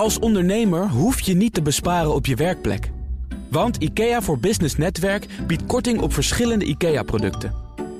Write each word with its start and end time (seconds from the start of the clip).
Als 0.00 0.18
ondernemer 0.18 0.88
hoef 0.88 1.20
je 1.20 1.34
niet 1.34 1.54
te 1.54 1.62
besparen 1.62 2.14
op 2.14 2.26
je 2.26 2.34
werkplek. 2.34 2.90
Want 3.50 3.76
IKEA 3.76 4.22
voor 4.22 4.38
Business 4.38 4.76
Netwerk 4.76 5.26
biedt 5.46 5.66
korting 5.66 6.00
op 6.00 6.12
verschillende 6.12 6.64
IKEA-producten. 6.64 7.54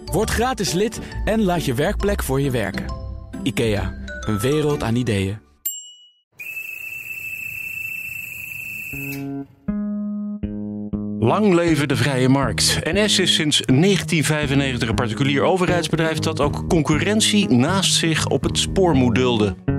Word 0.05 0.31
gratis 0.31 0.73
lid 0.73 1.01
en 1.25 1.43
laat 1.43 1.65
je 1.65 1.75
werkplek 1.75 2.23
voor 2.23 2.41
je 2.41 2.51
werken. 2.51 2.85
IKEA, 3.43 3.95
een 4.27 4.39
wereld 4.39 4.83
aan 4.83 4.95
ideeën. 4.95 5.39
Lang 11.19 11.55
leven 11.55 11.89
de 11.89 11.97
vrije 11.97 12.29
markt. 12.29 12.79
NS 12.83 13.19
is 13.19 13.35
sinds 13.35 13.61
1995 13.61 14.89
een 14.89 14.95
particulier 14.95 15.43
overheidsbedrijf 15.43 16.19
dat 16.19 16.41
ook 16.41 16.69
concurrentie 16.69 17.49
naast 17.49 17.95
zich 17.95 18.27
op 18.27 18.43
het 18.43 18.59
spoor 18.59 18.95
moet 18.95 19.15
dulden. 19.15 19.70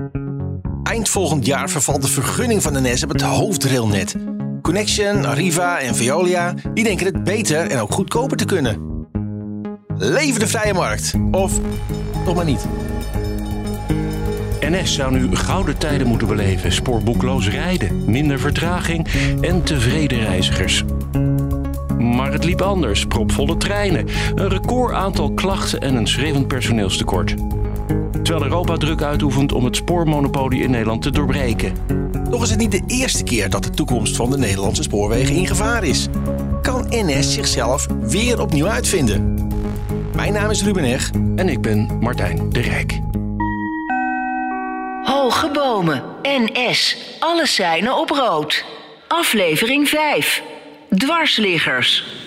Eind 1.02 1.14
volgend 1.14 1.46
jaar 1.46 1.70
vervalt 1.70 2.02
de 2.02 2.08
vergunning 2.08 2.62
van 2.62 2.82
NS 2.82 3.02
op 3.02 3.08
het 3.08 3.20
hoofdrailnet. 3.20 4.16
Connection, 4.62 5.24
Arriva 5.24 5.78
en 5.78 5.94
Veolia 5.94 6.54
die 6.74 6.84
denken 6.84 7.06
het 7.06 7.24
beter 7.24 7.70
en 7.70 7.78
ook 7.78 7.92
goedkoper 7.92 8.36
te 8.36 8.44
kunnen. 8.44 9.06
Leven 9.96 10.40
de 10.40 10.46
vrije 10.46 10.74
markt. 10.74 11.14
Of 11.30 11.60
nog 12.24 12.34
maar 12.34 12.44
niet. 12.44 12.66
NS 14.60 14.94
zou 14.94 15.12
nu 15.12 15.36
gouden 15.36 15.78
tijden 15.78 16.06
moeten 16.06 16.28
beleven. 16.28 16.72
Spoorboekloos 16.72 17.48
rijden, 17.48 18.10
minder 18.10 18.40
vertraging 18.40 19.08
en 19.40 19.62
tevreden 19.62 20.20
reizigers. 20.20 20.84
Maar 21.98 22.32
het 22.32 22.44
liep 22.44 22.60
anders. 22.60 23.06
Propvolle 23.06 23.56
treinen, 23.56 24.06
een 24.34 24.48
record 24.48 24.94
aantal 24.94 25.32
klachten 25.32 25.80
en 25.80 25.94
een 25.94 26.08
schreeuwend 26.08 26.48
personeelstekort. 26.48 27.34
Terwijl 28.22 28.44
Europa 28.44 28.76
druk 28.76 29.02
uitoefent 29.02 29.52
om 29.52 29.64
het 29.64 29.76
spoormonopolie 29.76 30.62
in 30.62 30.70
Nederland 30.70 31.02
te 31.02 31.10
doorbreken. 31.10 31.72
Toch 32.30 32.42
is 32.42 32.50
het 32.50 32.58
niet 32.58 32.70
de 32.70 32.82
eerste 32.86 33.24
keer 33.24 33.50
dat 33.50 33.62
de 33.62 33.70
toekomst 33.70 34.16
van 34.16 34.30
de 34.30 34.38
Nederlandse 34.38 34.82
spoorwegen 34.82 35.34
in 35.34 35.46
gevaar 35.46 35.84
is. 35.84 36.08
Kan 36.62 36.86
NS 36.88 37.32
zichzelf 37.32 37.86
weer 38.00 38.40
opnieuw 38.40 38.66
uitvinden? 38.66 39.36
Mijn 40.14 40.32
naam 40.32 40.50
is 40.50 40.62
Ruben 40.62 40.84
Eg. 40.84 41.10
En 41.36 41.48
ik 41.48 41.60
ben 41.60 41.98
Martijn 42.00 42.50
de 42.50 42.60
Rijk. 42.60 43.00
Hoge 45.02 45.50
bomen. 45.50 46.02
NS. 46.22 46.96
Alle 47.18 47.46
seinen 47.46 47.96
op 47.96 48.10
rood. 48.10 48.64
Aflevering 49.08 49.88
5. 49.88 50.42
Dwarsliggers. 50.88 52.21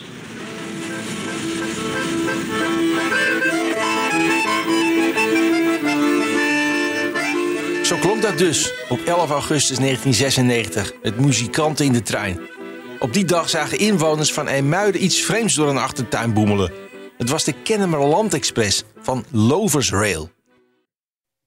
Zo 7.86 7.98
klonk 7.98 8.22
dat 8.22 8.38
dus 8.38 8.74
op 8.90 9.00
11 9.00 9.30
augustus 9.30 9.78
1996, 9.78 10.94
met 11.04 11.20
muzikanten 11.20 11.86
in 11.86 11.94
de 11.94 12.02
trein. 12.02 12.40
Op 13.00 13.14
die 13.14 13.26
dag 13.26 13.50
zagen 13.50 13.78
inwoners 13.78 14.34
van 14.34 14.48
IJmuiden 14.48 15.04
iets 15.04 15.22
vreemds 15.22 15.56
door 15.56 15.70
een 15.70 15.78
achtertuin 15.78 16.34
boemelen. 16.34 16.72
Het 17.18 17.30
was 17.30 17.44
de 17.44 17.54
Kennemerland 17.64 18.34
Express 18.34 18.84
van 19.02 19.26
Lovers 19.32 19.92
Rail. 19.92 20.30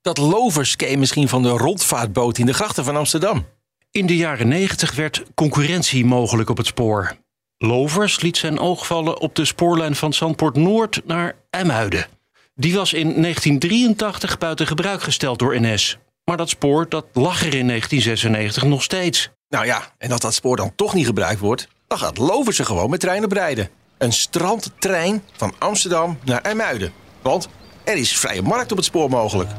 Dat 0.01 0.19
Lovers 0.19 0.75
je 0.77 0.99
misschien 0.99 1.29
van 1.29 1.43
de 1.43 1.49
rondvaartboot 1.49 2.39
in 2.39 2.47
de 2.47 2.55
grachten 2.55 2.85
van 2.85 2.97
Amsterdam. 2.97 3.47
In 3.91 4.07
de 4.07 4.17
jaren 4.17 4.49
90 4.49 4.95
werd 4.95 5.23
concurrentie 5.35 6.05
mogelijk 6.05 6.51
op 6.51 6.57
het 6.57 6.67
spoor. 6.67 7.17
Lovers 7.57 8.21
liet 8.21 8.37
zijn 8.37 8.59
oog 8.59 8.87
vallen 8.87 9.21
op 9.21 9.35
de 9.35 9.45
spoorlijn 9.45 9.95
van 9.95 10.13
Zandpoort 10.13 10.57
Noord 10.57 11.01
naar 11.05 11.37
IJmuiden. 11.51 12.07
Die 12.55 12.75
was 12.75 12.93
in 12.93 13.23
1983 13.23 14.39
buiten 14.39 14.67
gebruik 14.67 15.03
gesteld 15.03 15.39
door 15.39 15.61
NS. 15.61 15.99
Maar 16.29 16.37
dat 16.37 16.49
spoor 16.49 16.89
dat 16.89 17.05
lag 17.13 17.41
er 17.41 17.55
in 17.55 17.67
1996 17.67 18.63
nog 18.63 18.83
steeds. 18.83 19.31
Nou 19.49 19.67
ja, 19.67 19.93
en 19.99 20.11
als 20.11 20.21
dat 20.21 20.35
spoor 20.35 20.57
dan 20.57 20.73
toch 20.77 20.95
niet 20.95 21.07
gebruikt 21.07 21.41
wordt, 21.41 21.69
dan 21.87 21.99
gaat 21.99 22.19
Lovers 22.19 22.59
er 22.59 22.65
gewoon 22.65 22.91
met 22.91 23.01
treinen 23.01 23.29
breiden. 23.29 23.69
Een 23.99 24.13
strandtrein 24.13 25.23
van 25.33 25.55
Amsterdam 25.59 26.19
naar 26.25 26.43
IJmuiden. 26.43 26.93
Want 27.23 27.49
er 27.85 27.97
is 27.97 28.19
vrije 28.19 28.43
markt 28.43 28.71
op 28.71 28.77
het 28.77 28.87
spoor 28.87 29.11
mogelijk. 29.11 29.51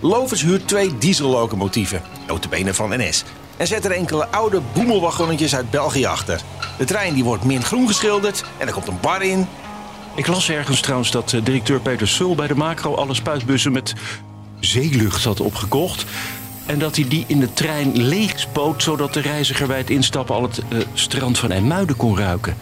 Lovers 0.00 0.42
huurt 0.42 0.68
twee 0.68 0.98
diesellocomotieven, 0.98 2.02
notabene 2.26 2.74
van 2.74 2.90
NS. 2.90 3.24
En 3.56 3.66
zet 3.66 3.84
er 3.84 3.92
enkele 3.92 4.26
oude 4.26 4.60
boemelwagonnetjes 4.72 5.54
uit 5.54 5.70
België 5.70 6.04
achter. 6.04 6.40
De 6.78 6.84
trein 6.84 7.14
die 7.14 7.24
wordt 7.24 7.44
mintgroen 7.44 7.86
geschilderd 7.86 8.44
en 8.58 8.66
er 8.66 8.72
komt 8.72 8.88
een 8.88 9.00
bar 9.00 9.22
in. 9.22 9.46
Ik 10.14 10.26
las 10.26 10.50
ergens 10.50 10.80
trouwens 10.80 11.10
dat 11.10 11.32
eh, 11.32 11.44
directeur 11.44 11.80
Peter 11.80 12.08
Sul 12.08 12.34
bij 12.34 12.46
de 12.46 12.54
macro 12.54 12.94
alle 12.94 13.14
spuitbussen 13.14 13.72
met 13.72 13.94
zeelucht 14.64 15.24
had 15.24 15.40
opgekocht. 15.40 16.04
En 16.66 16.78
dat 16.78 16.96
hij 16.96 17.08
die 17.08 17.24
in 17.26 17.40
de 17.40 17.52
trein 17.52 18.02
leegspoot, 18.02 18.82
zodat 18.82 19.14
de 19.14 19.20
reiziger 19.20 19.66
bij 19.66 19.78
het 19.78 19.90
instappen 19.90 20.34
al 20.34 20.42
het 20.42 20.58
eh, 20.58 20.78
strand 20.94 21.38
van 21.38 21.50
IJmuiden 21.50 21.96
kon 21.96 22.18
ruiken. 22.18 22.56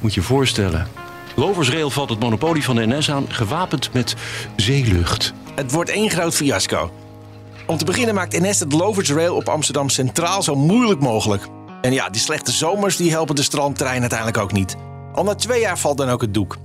Moet 0.00 0.14
je 0.14 0.20
je 0.20 0.26
voorstellen. 0.26 0.88
Loversrail 1.36 1.90
valt 1.90 2.10
het 2.10 2.20
monopolie 2.20 2.64
van 2.64 2.76
de 2.76 2.86
NS 2.86 3.10
aan, 3.10 3.24
gewapend 3.28 3.92
met 3.92 4.14
zeelucht. 4.56 5.32
Het 5.54 5.72
wordt 5.72 5.90
één 5.90 6.10
groot 6.10 6.34
fiasco. 6.34 6.92
Om 7.66 7.76
te 7.76 7.84
beginnen 7.84 8.14
maakt 8.14 8.40
NS 8.40 8.60
het 8.60 8.72
Lovers 8.72 9.10
Rail 9.10 9.34
op 9.34 9.48
Amsterdam 9.48 9.88
Centraal 9.88 10.42
zo 10.42 10.54
moeilijk 10.54 11.00
mogelijk. 11.00 11.46
En 11.80 11.92
ja, 11.92 12.08
die 12.08 12.20
slechte 12.20 12.52
zomers 12.52 12.96
die 12.96 13.10
helpen 13.10 13.34
de 13.34 13.42
strandtrein 13.42 14.00
uiteindelijk 14.00 14.38
ook 14.38 14.52
niet. 14.52 14.76
Al 15.12 15.24
na 15.24 15.34
twee 15.34 15.60
jaar 15.60 15.78
valt 15.78 15.98
dan 15.98 16.08
ook 16.08 16.20
het 16.20 16.34
doek. 16.34 16.56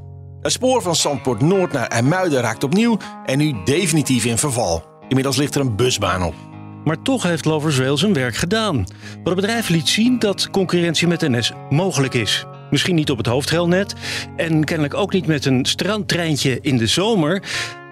Het 0.41 0.51
spoor 0.51 0.81
van 0.81 0.95
Zandpoort 0.95 1.41
Noord 1.41 1.71
naar 1.71 1.87
IJmuiden 1.87 2.41
raakt 2.41 2.63
opnieuw 2.63 2.97
en 3.25 3.37
nu 3.37 3.55
definitief 3.65 4.25
in 4.25 4.37
verval. 4.37 4.83
Inmiddels 5.07 5.37
ligt 5.37 5.55
er 5.55 5.61
een 5.61 5.75
busbaan 5.75 6.23
op. 6.23 6.33
Maar 6.83 7.01
toch 7.01 7.23
heeft 7.23 7.45
Lovers 7.45 7.77
Rail 7.77 7.97
zijn 7.97 8.13
werk 8.13 8.35
gedaan. 8.35 8.75
Want 8.75 9.27
het 9.27 9.35
bedrijf 9.35 9.69
liet 9.69 9.87
zien 9.87 10.19
dat 10.19 10.49
concurrentie 10.49 11.07
met 11.07 11.21
NS 11.21 11.51
mogelijk 11.69 12.13
is. 12.13 12.45
Misschien 12.69 12.95
niet 12.95 13.09
op 13.09 13.17
het 13.17 13.25
hoofdrailnet 13.25 13.93
en 14.35 14.63
kennelijk 14.63 14.93
ook 14.93 15.13
niet 15.13 15.27
met 15.27 15.45
een 15.45 15.65
strandtreintje 15.65 16.59
in 16.61 16.77
de 16.77 16.87
zomer, 16.87 17.43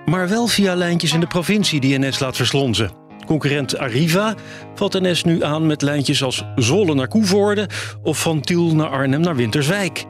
maar 0.06 0.30
wel 0.30 0.48
via 0.48 0.76
lijntjes 0.76 1.14
in 1.14 1.20
de 1.20 1.28
provincie 1.28 1.80
die 1.80 2.00
NS 2.00 2.20
laat 2.20 2.36
verslonzen. 2.36 2.92
Concurrent 3.26 3.78
Arriva 3.78 4.36
valt 4.76 5.02
NS 5.02 5.24
nu 5.24 5.44
aan 5.44 5.66
met 5.66 5.82
lijntjes 5.82 6.24
als 6.24 6.44
Zwolle 6.56 6.96
naar 6.96 7.08
Koevoorde 7.08 7.70
of 8.04 8.22
van 8.22 8.42
Tiel 8.42 8.76
naar 8.76 8.90
Arnhem 8.90 9.22
naar 9.22 9.36
Winterswijk. 9.36 10.06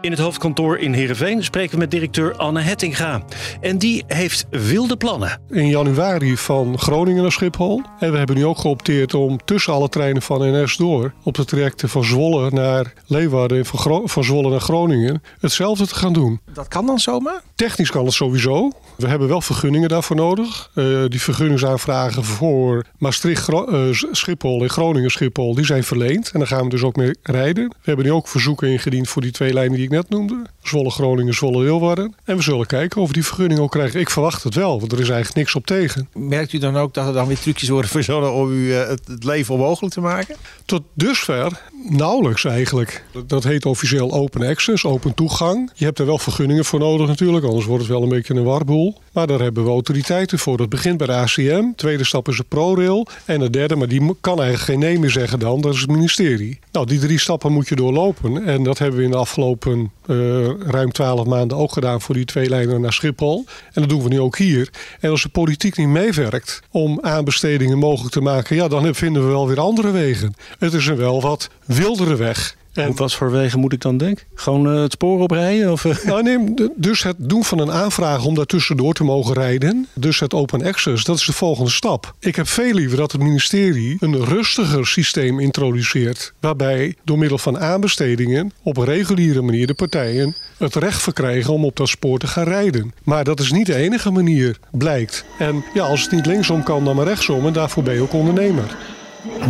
In 0.00 0.10
het 0.10 0.20
hoofdkantoor 0.20 0.78
in 0.78 0.92
Heerenveen 0.92 1.44
spreken 1.44 1.70
we 1.72 1.78
met 1.78 1.90
directeur 1.90 2.36
Anne 2.36 2.60
Hettinga. 2.60 3.22
En 3.60 3.78
die 3.78 4.04
heeft 4.06 4.46
wilde 4.50 4.96
plannen. 4.96 5.40
in 5.50 5.68
januari 5.68 6.36
van 6.36 6.78
Groningen 6.78 7.22
naar 7.22 7.32
Schiphol. 7.32 7.82
En 7.98 8.12
we 8.12 8.18
hebben 8.18 8.36
nu 8.36 8.44
ook 8.44 8.58
geopteerd 8.58 9.14
om 9.14 9.38
tussen 9.44 9.72
alle 9.72 9.88
treinen 9.88 10.22
van 10.22 10.62
NS 10.62 10.76
door... 10.76 11.12
op 11.22 11.34
de 11.34 11.44
trajecten 11.44 11.88
van 11.88 12.04
Zwolle 12.04 12.50
naar 12.50 12.92
Leeuwarden 13.06 13.58
en 13.58 13.64
van, 13.66 13.78
Gro- 13.78 14.06
van 14.06 14.24
Zwolle 14.24 14.50
naar 14.50 14.60
Groningen... 14.60 15.22
hetzelfde 15.40 15.86
te 15.86 15.94
gaan 15.94 16.12
doen. 16.12 16.40
Dat 16.52 16.68
kan 16.68 16.86
dan 16.86 16.98
zomaar? 16.98 17.42
Technisch 17.54 17.90
kan 17.90 18.04
het 18.04 18.14
sowieso. 18.14 18.70
We 18.96 19.08
hebben 19.08 19.28
wel 19.28 19.40
vergunningen 19.40 19.88
daarvoor 19.88 20.16
nodig. 20.16 20.70
Eh, 20.74 20.84
die 21.08 21.20
vergunningsaanvragen 21.20 22.24
voor 22.24 22.84
Maastricht, 22.98 23.42
Gro- 23.42 23.66
eh, 23.66 23.96
Schiphol 24.12 24.62
en 24.62 24.70
Groningen 24.70 25.10
Schiphol... 25.10 25.54
die 25.54 25.64
zijn 25.64 25.84
verleend. 25.84 26.30
En 26.30 26.38
daar 26.38 26.48
gaan 26.48 26.64
we 26.64 26.68
dus 26.68 26.82
ook 26.82 26.96
mee 26.96 27.14
rijden. 27.22 27.68
We 27.68 27.74
hebben 27.82 28.04
nu 28.04 28.12
ook 28.12 28.28
verzoeken 28.28 28.68
ingediend 28.68 29.08
voor 29.08 29.22
die 29.22 29.30
twee 29.30 29.52
lijnen 29.52 29.76
die 29.76 29.89
ik 29.90 29.96
net 29.96 30.08
noemde. 30.08 30.46
Zwolle 30.62 30.90
Groningen, 30.90 31.34
Zwolle 31.34 31.62
Leeuwarden. 31.62 32.14
En 32.24 32.36
we 32.36 32.42
zullen 32.42 32.66
kijken 32.66 33.00
of 33.00 33.06
we 33.06 33.12
die 33.12 33.24
vergunning 33.24 33.60
ook 33.60 33.70
krijgen. 33.70 34.00
Ik 34.00 34.10
verwacht 34.10 34.42
het 34.42 34.54
wel, 34.54 34.80
want 34.80 34.92
er 34.92 35.00
is 35.00 35.08
eigenlijk 35.08 35.36
niks 35.36 35.54
op 35.54 35.66
tegen. 35.66 36.08
Merkt 36.12 36.52
u 36.52 36.58
dan 36.58 36.76
ook 36.76 36.94
dat 36.94 37.06
er 37.06 37.12
dan 37.12 37.26
weer 37.26 37.38
trucjes 37.38 37.68
worden 37.68 37.90
verzonnen 37.90 38.32
om 38.32 38.52
u 38.52 38.74
eh, 38.74 38.88
het, 38.88 39.06
het 39.06 39.24
leven 39.24 39.54
onmogelijk 39.54 39.94
te 39.94 40.00
maken? 40.00 40.36
Tot 40.64 40.82
dusver 40.94 41.60
nauwelijks 41.88 42.44
eigenlijk. 42.44 43.04
Dat- 43.26 43.44
heet 43.44 43.66
officieel 43.66 44.12
open 44.12 44.46
access, 44.46 44.84
open 44.84 45.14
toegang. 45.14 45.70
Je 45.74 45.84
hebt 45.84 45.98
er 45.98 46.06
wel 46.06 46.18
vergunningen 46.18 46.64
voor 46.64 46.78
nodig 46.78 47.06
natuurlijk, 47.06 47.44
anders 47.44 47.66
wordt 47.66 47.82
het 47.82 47.92
wel 47.92 48.02
een 48.02 48.08
beetje 48.08 48.34
een 48.34 48.44
warboel. 48.44 48.98
Maar 49.12 49.26
daar 49.26 49.40
hebben 49.40 49.64
we 49.64 49.70
autoriteiten 49.70 50.38
voor. 50.38 50.56
Dat 50.56 50.68
begint 50.68 50.96
bij 50.96 51.06
de 51.06 51.12
ACM, 51.12 51.64
tweede 51.76 52.04
stap 52.04 52.28
is 52.28 52.36
de 52.36 52.44
ProRail 52.48 53.06
en 53.24 53.40
de 53.40 53.50
derde, 53.50 53.76
maar 53.76 53.88
die 53.88 54.16
kan 54.20 54.40
eigenlijk 54.40 54.70
geen 54.70 54.78
nee 54.78 54.98
meer 54.98 55.10
zeggen 55.10 55.38
dan, 55.38 55.60
dat 55.60 55.74
is 55.74 55.80
het 55.80 55.90
ministerie. 55.90 56.58
Nou, 56.72 56.86
die 56.86 56.98
drie 56.98 57.18
stappen 57.18 57.52
moet 57.52 57.68
je 57.68 57.76
doorlopen 57.76 58.46
en 58.46 58.62
dat 58.62 58.78
hebben 58.78 58.98
we 58.98 59.04
in 59.04 59.10
de 59.10 59.16
afgelopen 59.16 59.90
eh, 60.06 60.16
ruim 60.58 60.92
twaalf 60.92 61.26
maanden 61.26 61.56
ook 61.56 61.72
gedaan 61.72 62.00
voor 62.00 62.14
die 62.14 62.24
twee 62.24 62.48
lijnen 62.48 62.80
naar 62.80 62.92
Schiphol. 62.92 63.44
En 63.72 63.80
dat 63.80 63.88
doen 63.88 64.02
we 64.02 64.08
nu 64.08 64.20
ook 64.20 64.38
hier. 64.38 64.70
En 65.00 65.10
als 65.10 65.22
de 65.22 65.28
politiek 65.28 65.76
niet 65.76 65.88
meewerkt 65.88 66.62
om 66.70 66.98
aanbestedingen 67.00 67.78
mogelijk 67.78 68.12
te 68.12 68.20
maken, 68.20 68.56
ja, 68.56 68.68
dan 68.68 68.94
vinden 68.94 69.22
we 69.22 69.28
wel 69.28 69.48
weer 69.48 69.60
andere 69.60 69.90
wegen. 69.90 70.34
Het 70.58 70.72
is 70.72 70.86
een 70.86 70.96
wel 70.96 71.20
wat 71.20 71.48
wildere 71.74 72.16
weg. 72.16 72.58
En- 72.72 72.88
Op 72.88 72.98
wat 72.98 73.12
voor 73.14 73.30
wegen 73.30 73.58
moet 73.60 73.72
ik 73.72 73.80
dan 73.80 73.96
denken? 73.96 74.24
Gewoon 74.34 74.72
eh, 74.74 74.82
het 74.82 74.92
spoor 74.92 75.20
oprijden? 75.20 75.72
Of, 75.72 75.84
eh? 75.84 75.96
Nou, 76.04 76.22
nee, 76.22 76.38
dus 76.76 77.02
het 77.02 77.16
doen 77.18 77.44
van 77.44 77.58
een 77.58 77.70
aanvraag 77.72 78.24
om 78.24 78.34
daartussendoor 78.34 78.92
te 78.94 79.04
mogen 79.04 79.34
rijden, 79.34 79.86
dus 79.94 80.20
het 80.20 80.34
open 80.34 80.62
access, 80.64 81.04
dat 81.04 81.16
is 81.16 81.24
de 81.26 81.32
volgende 81.32 81.70
stap. 81.70 82.14
Ik 82.20 82.36
heb 82.36 82.48
veel 82.48 82.72
liever 82.74 82.96
dat 82.96 83.12
het 83.12 83.20
ministerie 83.22 83.96
een 84.00 84.24
rustiger 84.24 84.86
systeem 84.86 85.40
introduceert, 85.40 86.32
waarbij 86.40 86.94
door 87.04 87.18
middel 87.18 87.38
van 87.38 87.58
aanbestedingen 87.58 88.52
op 88.62 88.76
een 88.76 88.84
reguliere 88.84 89.42
manier 89.42 89.66
de 89.66 89.74
partijen 89.74 90.36
het 90.58 90.74
recht 90.74 91.02
verkrijgen 91.02 91.52
om 91.52 91.64
op 91.64 91.76
dat 91.76 91.88
spoor 91.88 92.18
te 92.18 92.26
gaan 92.26 92.44
rijden. 92.44 92.92
Maar 93.04 93.24
dat 93.24 93.40
is 93.40 93.52
niet 93.52 93.66
de 93.66 93.74
enige 93.76 94.10
manier, 94.10 94.58
blijkt. 94.72 95.24
En 95.38 95.64
ja, 95.74 95.82
als 95.84 96.02
het 96.02 96.10
niet 96.10 96.26
linksom 96.26 96.62
kan, 96.62 96.84
dan 96.84 96.96
maar 96.96 97.06
rechtsom 97.06 97.46
en 97.46 97.52
daarvoor 97.52 97.82
ben 97.82 97.94
je 97.94 98.00
ook 98.02 98.12
ondernemer. 98.12 98.76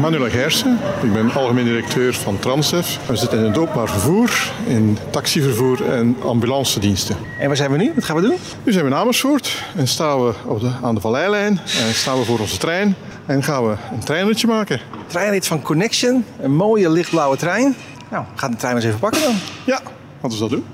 Manuel 0.00 0.31
Gersen, 0.31 0.78
ik 1.02 1.12
ben 1.12 1.32
algemeen 1.32 1.64
directeur 1.64 2.14
van 2.14 2.38
Transef. 2.38 2.99
We 3.06 3.17
zitten 3.17 3.38
in 3.38 3.44
het 3.44 3.58
openbaar 3.58 3.88
vervoer, 3.88 4.52
in 4.67 4.99
taxivervoer 5.11 5.90
en 5.90 6.17
ambulancediensten. 6.22 7.17
En 7.38 7.46
waar 7.46 7.56
zijn 7.56 7.70
we 7.70 7.76
nu? 7.76 7.93
Wat 7.94 8.05
gaan 8.05 8.17
we 8.17 8.22
doen? 8.22 8.37
Nu 8.64 8.72
zijn 8.72 8.84
we 8.84 8.90
in 8.90 8.96
Amersfoort 8.96 9.62
en 9.76 9.88
staan 9.88 10.26
we 10.26 10.32
op 10.44 10.61
de, 10.61 10.70
aan 10.82 10.94
de 10.94 11.00
Valleilijn 11.00 11.58
en 11.58 11.94
staan 11.94 12.19
we 12.19 12.25
voor 12.25 12.38
onze 12.38 12.58
trein 12.58 12.94
en 13.26 13.43
gaan 13.43 13.69
we 13.69 13.76
een 13.93 14.05
treinritje 14.05 14.46
maken. 14.46 14.81
Treinrit 15.06 15.46
van 15.46 15.62
Connection. 15.62 16.25
Een 16.40 16.55
mooie 16.55 16.90
lichtblauwe 16.90 17.37
trein. 17.37 17.76
Nou, 18.11 18.25
ga 18.34 18.49
de 18.49 18.56
trein 18.56 18.75
eens 18.76 18.84
even 18.84 18.99
pakken 18.99 19.22
dan. 19.22 19.34
Ja, 19.67 19.81
laten 20.20 20.38
we 20.38 20.49
dat 20.49 20.50
doen. 20.50 20.64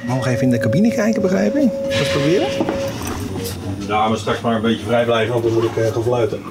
We 0.00 0.12
mogen 0.12 0.30
even 0.30 0.42
in 0.42 0.50
de 0.50 0.58
cabine 0.58 0.94
kijken, 0.94 1.22
begrijp 1.22 1.56
ik? 1.56 1.70
Eens 1.88 2.10
proberen. 2.10 2.48
De 3.78 3.86
dames 3.86 4.20
straks 4.20 4.40
maar 4.40 4.54
een 4.54 4.62
beetje 4.62 4.84
vrij 4.84 5.04
blijven, 5.04 5.32
want 5.32 5.44
dan 5.44 5.52
moet 5.52 5.64
ik 5.64 5.76
uh, 5.76 5.92
gaan 5.92 6.02
fluiten. 6.02 6.42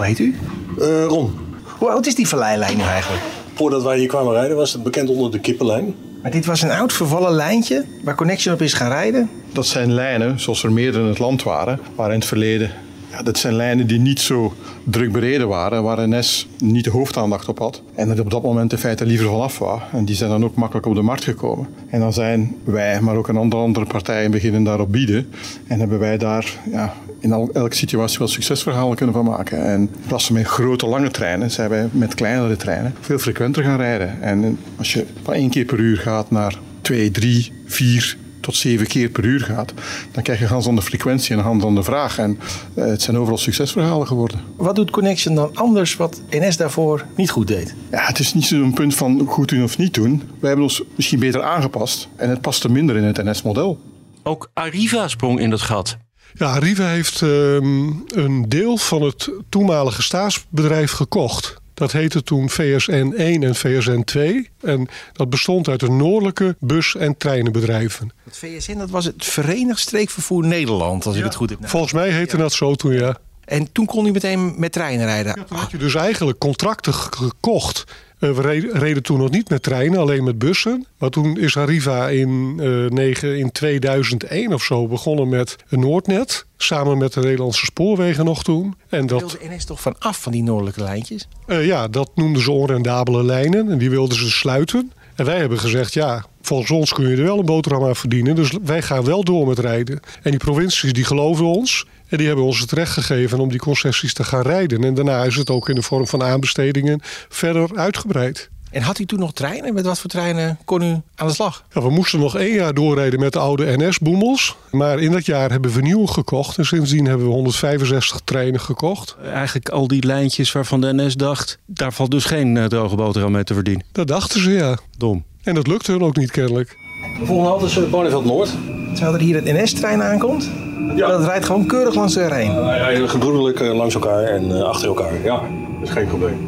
Hoe 0.00 0.08
heet 0.08 0.18
u? 0.18 0.34
Eh, 0.78 1.04
Ron, 1.04 1.38
Hoe 1.78 1.90
oud 1.90 2.06
is 2.06 2.14
die 2.14 2.28
verleilijn 2.28 2.76
nu 2.76 2.82
eigenlijk? 2.82 3.22
voordat 3.54 3.82
wij 3.82 3.98
hier 3.98 4.08
kwamen 4.08 4.32
rijden 4.32 4.56
was 4.56 4.72
het 4.72 4.82
bekend 4.82 5.08
onder 5.08 5.30
de 5.30 5.38
kippenlijn. 5.38 5.94
Maar 6.22 6.30
dit 6.30 6.46
was 6.46 6.62
een 6.62 6.70
oud 6.70 6.92
vervallen 6.92 7.32
lijntje 7.32 7.84
waar 8.02 8.14
Connection 8.14 8.54
op 8.54 8.62
is 8.62 8.72
gaan 8.72 8.88
rijden. 8.88 9.30
Dat 9.52 9.66
zijn 9.66 9.92
lijnen, 9.92 10.40
zoals 10.40 10.62
er 10.62 10.72
meerdere 10.72 11.02
in 11.02 11.08
het 11.08 11.18
land 11.18 11.42
waren, 11.42 11.80
waar 11.94 12.08
in 12.12 12.18
het 12.18 12.28
verleden... 12.28 12.70
Ja, 13.10 13.22
dat 13.22 13.38
zijn 13.38 13.54
lijnen 13.54 13.86
die 13.86 13.98
niet 13.98 14.20
zo 14.20 14.54
druk 14.84 15.12
bereden 15.12 15.48
waren, 15.48 15.82
waar 15.82 16.08
NS 16.08 16.48
niet 16.58 16.84
de 16.84 16.90
hoofdaandacht 16.90 17.48
op 17.48 17.58
had. 17.58 17.82
En 17.94 18.08
dat 18.08 18.20
op 18.20 18.30
dat 18.30 18.42
moment 18.42 18.72
in 18.72 18.78
feite 18.78 19.06
liever 19.06 19.26
vanaf 19.28 19.58
wou. 19.58 19.80
En 19.92 20.04
die 20.04 20.16
zijn 20.16 20.30
dan 20.30 20.44
ook 20.44 20.54
makkelijk 20.54 20.86
op 20.86 20.94
de 20.94 21.02
markt 21.02 21.24
gekomen. 21.24 21.68
En 21.88 22.00
dan 22.00 22.12
zijn 22.12 22.56
wij, 22.64 23.00
maar 23.00 23.16
ook 23.16 23.28
een 23.28 23.38
aantal 23.38 23.60
andere 23.60 23.86
partijen 23.86 24.30
beginnen 24.30 24.62
daarop 24.62 24.92
bieden. 24.92 25.28
En 25.66 25.80
hebben 25.80 25.98
wij 25.98 26.18
daar 26.18 26.58
ja, 26.70 26.94
in 27.20 27.32
elke 27.32 27.76
situatie 27.76 28.18
wel 28.18 28.28
succesverhalen 28.28 28.96
kunnen 28.96 29.14
van 29.14 29.24
maken. 29.24 29.64
En 29.64 29.80
in 29.80 29.90
plaats 30.06 30.26
van 30.26 30.34
met 30.34 30.46
grote 30.46 30.86
lange 30.86 31.10
treinen, 31.10 31.50
zijn 31.50 31.68
wij 31.68 31.88
met 31.92 32.14
kleinere 32.14 32.56
treinen 32.56 32.94
veel 33.00 33.18
frequenter 33.18 33.62
gaan 33.62 33.78
rijden. 33.78 34.22
En 34.22 34.58
als 34.76 34.92
je 34.92 35.06
van 35.22 35.34
één 35.34 35.50
keer 35.50 35.64
per 35.64 35.78
uur 35.78 35.96
gaat 35.96 36.30
naar 36.30 36.58
twee, 36.80 37.10
drie, 37.10 37.52
vier 37.66 38.16
tot 38.40 38.56
zeven 38.56 38.86
keer 38.86 39.08
per 39.08 39.24
uur 39.24 39.40
gaat, 39.40 39.72
dan 40.12 40.22
krijg 40.22 40.38
je 40.38 40.44
een 40.44 40.50
ganz 40.50 40.66
andere 40.66 40.86
frequentie 40.86 41.32
en 41.32 41.38
een 41.38 41.44
ganz 41.44 41.64
andere 41.64 41.84
vraag. 41.84 42.18
En 42.18 42.38
eh, 42.74 42.84
het 42.84 43.02
zijn 43.02 43.16
overal 43.16 43.38
succesverhalen 43.38 44.06
geworden. 44.06 44.40
Wat 44.56 44.76
doet 44.76 44.90
Connection 44.90 45.34
dan 45.34 45.50
anders 45.54 45.96
wat 45.96 46.22
NS 46.30 46.56
daarvoor 46.56 47.04
niet 47.16 47.30
goed 47.30 47.46
deed? 47.46 47.74
Ja, 47.90 48.06
het 48.06 48.18
is 48.18 48.34
niet 48.34 48.44
zo'n 48.44 48.74
punt 48.74 48.94
van 48.94 49.26
goed 49.26 49.48
doen 49.48 49.62
of 49.62 49.78
niet 49.78 49.94
doen. 49.94 50.22
Wij 50.38 50.48
hebben 50.48 50.62
ons 50.62 50.82
misschien 50.94 51.20
beter 51.20 51.42
aangepast 51.42 52.08
en 52.16 52.30
het 52.30 52.40
paste 52.40 52.70
minder 52.70 52.96
in 52.96 53.02
het 53.04 53.24
NS-model. 53.24 53.78
Ook 54.22 54.50
Arriva 54.54 55.08
sprong 55.08 55.40
in 55.40 55.50
dat 55.50 55.60
gat. 55.60 55.96
Ja, 56.34 56.52
Arriva 56.52 56.86
heeft 56.86 57.22
ehm, 57.22 57.88
een 58.06 58.44
deel 58.48 58.76
van 58.76 59.02
het 59.02 59.30
toenmalige 59.48 60.02
staatsbedrijf 60.02 60.92
gekocht. 60.92 61.59
Dat 61.80 61.92
heette 61.92 62.22
toen 62.22 62.50
VSN 62.50 63.12
1 63.16 63.42
en 63.42 63.54
VSN 63.54 64.02
2. 64.04 64.48
En 64.60 64.88
dat 65.12 65.30
bestond 65.30 65.68
uit 65.68 65.80
de 65.80 65.90
noordelijke 65.90 66.56
bus- 66.58 66.94
en 66.96 67.16
treinenbedrijven. 67.16 68.10
Het 68.24 68.36
VSN, 68.36 68.78
dat 68.78 68.90
was 68.90 69.04
het 69.04 69.24
Verenigd 69.24 69.78
Streekvervoer 69.80 70.46
Nederland, 70.46 71.06
als 71.06 71.16
ik 71.16 71.24
het 71.24 71.34
goed 71.34 71.50
heb. 71.50 71.58
Volgens 71.68 71.92
mij 71.92 72.10
heette 72.10 72.36
dat 72.36 72.52
zo 72.52 72.74
toen, 72.74 72.92
ja. 72.92 73.16
En 73.44 73.72
toen 73.72 73.86
kon 73.86 74.02
hij 74.02 74.12
meteen 74.12 74.54
met 74.58 74.72
treinen 74.72 75.06
rijden. 75.06 75.34
Toen 75.46 75.56
had 75.56 75.70
je 75.70 75.76
dus 75.76 75.94
eigenlijk 75.94 76.38
contracten 76.38 76.94
ge- 76.94 77.08
gekocht. 77.12 77.84
Eh, 78.20 78.30
we 78.30 78.40
re- 78.42 78.70
reden 78.78 79.02
toen 79.02 79.18
nog 79.18 79.30
niet 79.30 79.48
met 79.48 79.62
treinen, 79.62 79.98
alleen 79.98 80.24
met 80.24 80.38
bussen. 80.38 80.86
Maar 80.98 81.10
toen 81.10 81.38
is 81.38 81.56
Arriva 81.56 82.08
in, 82.08 82.54
eh, 82.60 82.68
negen, 82.90 83.38
in 83.38 83.52
2001 83.52 84.52
of 84.52 84.62
zo 84.62 84.86
begonnen 84.88 85.28
met 85.28 85.56
een 85.68 85.80
Noordnet. 85.80 86.46
Samen 86.56 86.98
met 86.98 87.12
de 87.12 87.20
Nederlandse 87.20 87.64
spoorwegen 87.64 88.24
nog 88.24 88.42
toen. 88.42 88.74
En 88.88 89.06
dat, 89.06 89.20
wilde 89.20 89.54
NS 89.56 89.64
toch 89.64 89.80
van 89.80 89.94
af 89.98 90.22
van 90.22 90.32
die 90.32 90.42
noordelijke 90.42 90.82
lijntjes? 90.82 91.28
eh, 91.46 91.66
ja, 91.66 91.88
dat 91.88 92.10
noemden 92.14 92.42
ze 92.42 92.50
onrendabele 92.50 93.24
lijnen. 93.24 93.70
En 93.70 93.78
die 93.78 93.90
wilden 93.90 94.16
ze 94.18 94.30
sluiten. 94.30 94.92
En 95.14 95.24
wij 95.24 95.38
hebben 95.38 95.58
gezegd, 95.58 95.92
ja, 95.94 96.24
volgens 96.42 96.70
ons 96.70 96.92
kun 96.92 97.08
je 97.08 97.16
er 97.16 97.22
wel 97.22 97.38
een 97.38 97.44
boterham 97.44 97.84
aan 97.84 97.96
verdienen. 97.96 98.34
Dus 98.34 98.50
wij 98.64 98.82
gaan 98.82 99.04
wel 99.04 99.24
door 99.24 99.46
met 99.46 99.58
rijden. 99.58 100.00
En 100.22 100.30
die 100.30 100.40
provincies 100.40 100.92
die 100.92 101.04
geloven 101.04 101.44
ons. 101.44 101.86
En 102.10 102.16
die 102.18 102.26
hebben 102.26 102.44
ons 102.44 102.60
het 102.60 102.72
recht 102.72 102.92
gegeven 102.92 103.38
om 103.38 103.48
die 103.48 103.58
concessies 103.58 104.14
te 104.14 104.24
gaan 104.24 104.42
rijden. 104.42 104.84
En 104.84 104.94
daarna 104.94 105.24
is 105.24 105.36
het 105.36 105.50
ook 105.50 105.68
in 105.68 105.74
de 105.74 105.82
vorm 105.82 106.06
van 106.06 106.22
aanbestedingen 106.22 107.00
verder 107.28 107.76
uitgebreid. 107.76 108.50
En 108.70 108.82
had 108.82 108.98
u 108.98 109.06
toen 109.06 109.18
nog 109.18 109.32
treinen? 109.32 109.74
Met 109.74 109.84
wat 109.84 109.98
voor 109.98 110.10
treinen 110.10 110.58
kon 110.64 110.82
u 110.82 111.00
aan 111.14 111.26
de 111.26 111.32
slag? 111.32 111.64
Ja, 111.72 111.82
we 111.82 111.90
moesten 111.90 112.18
nog 112.18 112.36
één 112.36 112.54
jaar 112.54 112.74
doorrijden 112.74 113.20
met 113.20 113.32
de 113.32 113.38
oude 113.38 113.76
NS-boemels. 113.76 114.56
Maar 114.70 114.98
in 114.98 115.12
dat 115.12 115.26
jaar 115.26 115.50
hebben 115.50 115.72
we 115.72 115.80
nieuwe 115.80 116.06
gekocht. 116.06 116.58
En 116.58 116.64
sindsdien 116.66 117.04
hebben 117.04 117.26
we 117.26 117.32
165 117.32 118.20
treinen 118.24 118.60
gekocht. 118.60 119.16
Eigenlijk 119.24 119.68
al 119.68 119.88
die 119.88 120.06
lijntjes 120.06 120.52
waarvan 120.52 120.80
de 120.80 120.94
NS 120.94 121.14
dacht... 121.14 121.58
daar 121.66 121.92
valt 121.92 122.10
dus 122.10 122.24
geen 122.24 122.56
eh, 122.56 122.64
droge 122.64 122.96
boterham 122.96 123.32
mee 123.32 123.44
te 123.44 123.54
verdienen. 123.54 123.84
Dat 123.92 124.06
dachten 124.06 124.40
ze, 124.40 124.50
ja. 124.50 124.78
Dom. 124.96 125.24
En 125.42 125.54
dat 125.54 125.66
lukte 125.66 125.92
hun 125.92 126.02
ook 126.02 126.16
niet 126.16 126.30
kennelijk. 126.30 126.76
De 127.18 127.26
volgende 127.26 127.50
halte 127.50 127.64
is 127.64 127.76
uh, 127.76 127.90
Barneveld 127.90 128.24
Noord. 128.24 128.50
Terwijl 128.92 129.14
er 129.14 129.20
hier 129.20 129.46
een 129.46 129.62
NS-trein 129.62 130.02
aankomt? 130.02 130.50
Ja. 130.96 131.08
Dat 131.08 131.24
rijdt 131.24 131.44
gewoon 131.44 131.66
keurig 131.66 131.94
langs 131.94 132.14
de 132.14 132.34
heen. 132.34 132.64
Rijden 132.64 133.08
gebroedelijk 133.08 133.60
uh, 133.60 133.74
langs 133.74 133.94
elkaar 133.94 134.22
en 134.22 134.48
uh, 134.48 134.62
achter 134.62 134.88
elkaar. 134.88 135.12
Ja, 135.24 135.40
dat 135.78 135.88
is 135.88 135.90
geen 135.90 136.06
probleem. 136.06 136.38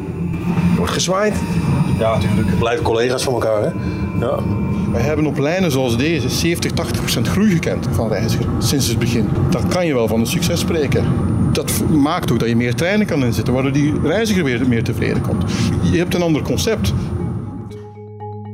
Wordt 0.77 0.91
gezwaaid. 0.91 1.35
Ja, 1.99 2.13
natuurlijk. 2.13 2.47
Het 2.47 2.59
blijven 2.59 2.83
collega's 2.83 3.23
van 3.23 3.33
elkaar, 3.33 3.61
hè? 3.61 3.69
Ja. 4.25 4.39
Wij 4.91 5.01
hebben 5.01 5.25
op 5.25 5.37
lijnen 5.37 5.71
zoals 5.71 5.97
deze 5.97 6.29
70, 6.29 6.71
80 6.71 6.97
procent 6.97 7.27
groei 7.27 7.51
gekend 7.51 7.87
van 7.91 8.07
reizigers 8.07 8.67
sinds 8.67 8.87
het 8.87 8.99
begin. 8.99 9.29
Dan 9.49 9.67
kan 9.67 9.85
je 9.85 9.93
wel 9.93 10.07
van 10.07 10.19
een 10.19 10.25
succes 10.25 10.59
spreken. 10.59 11.05
Dat 11.51 11.71
maakt 11.89 12.31
ook 12.31 12.39
dat 12.39 12.49
je 12.49 12.55
meer 12.55 12.75
treinen 12.75 13.05
kan 13.05 13.23
inzetten, 13.23 13.53
waardoor 13.53 13.71
die 13.71 13.93
reiziger 14.03 14.43
weer 14.43 14.67
meer 14.67 14.83
tevreden 14.83 15.21
komt. 15.21 15.43
Je 15.91 15.97
hebt 15.97 16.13
een 16.13 16.21
ander 16.21 16.41
concept. 16.41 16.93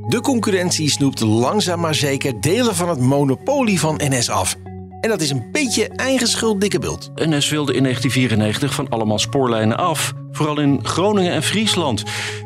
De 0.10 0.22
concurrentie 0.22 0.90
snoept 0.90 1.20
langzaam 1.20 1.80
maar 1.80 1.96
zeker 1.96 2.42
delen 2.42 2.76
van 2.76 2.90
het 2.90 3.00
monopolie 3.00 3.80
van 3.80 4.02
NS 4.04 4.30
af. 4.30 4.56
En 5.02 5.10
dat 5.10 5.22
is 5.22 5.30
een 5.30 5.44
beetje 5.52 5.88
eigen 5.88 6.28
schuld, 6.28 6.62
dikke 6.62 6.80
bult. 6.80 7.12
NS 7.16 7.50
wilde 7.50 7.74
in 7.74 7.84
1994 7.84 8.74
van 8.74 8.90
allemaal 8.90 9.20
spoorlijnen 9.20 9.78
af. 9.78 10.14
Vooral 10.32 10.60
in 10.60 10.80
Groningen 10.86 11.32
en 11.32 11.44
Friesland. 11.44 12.04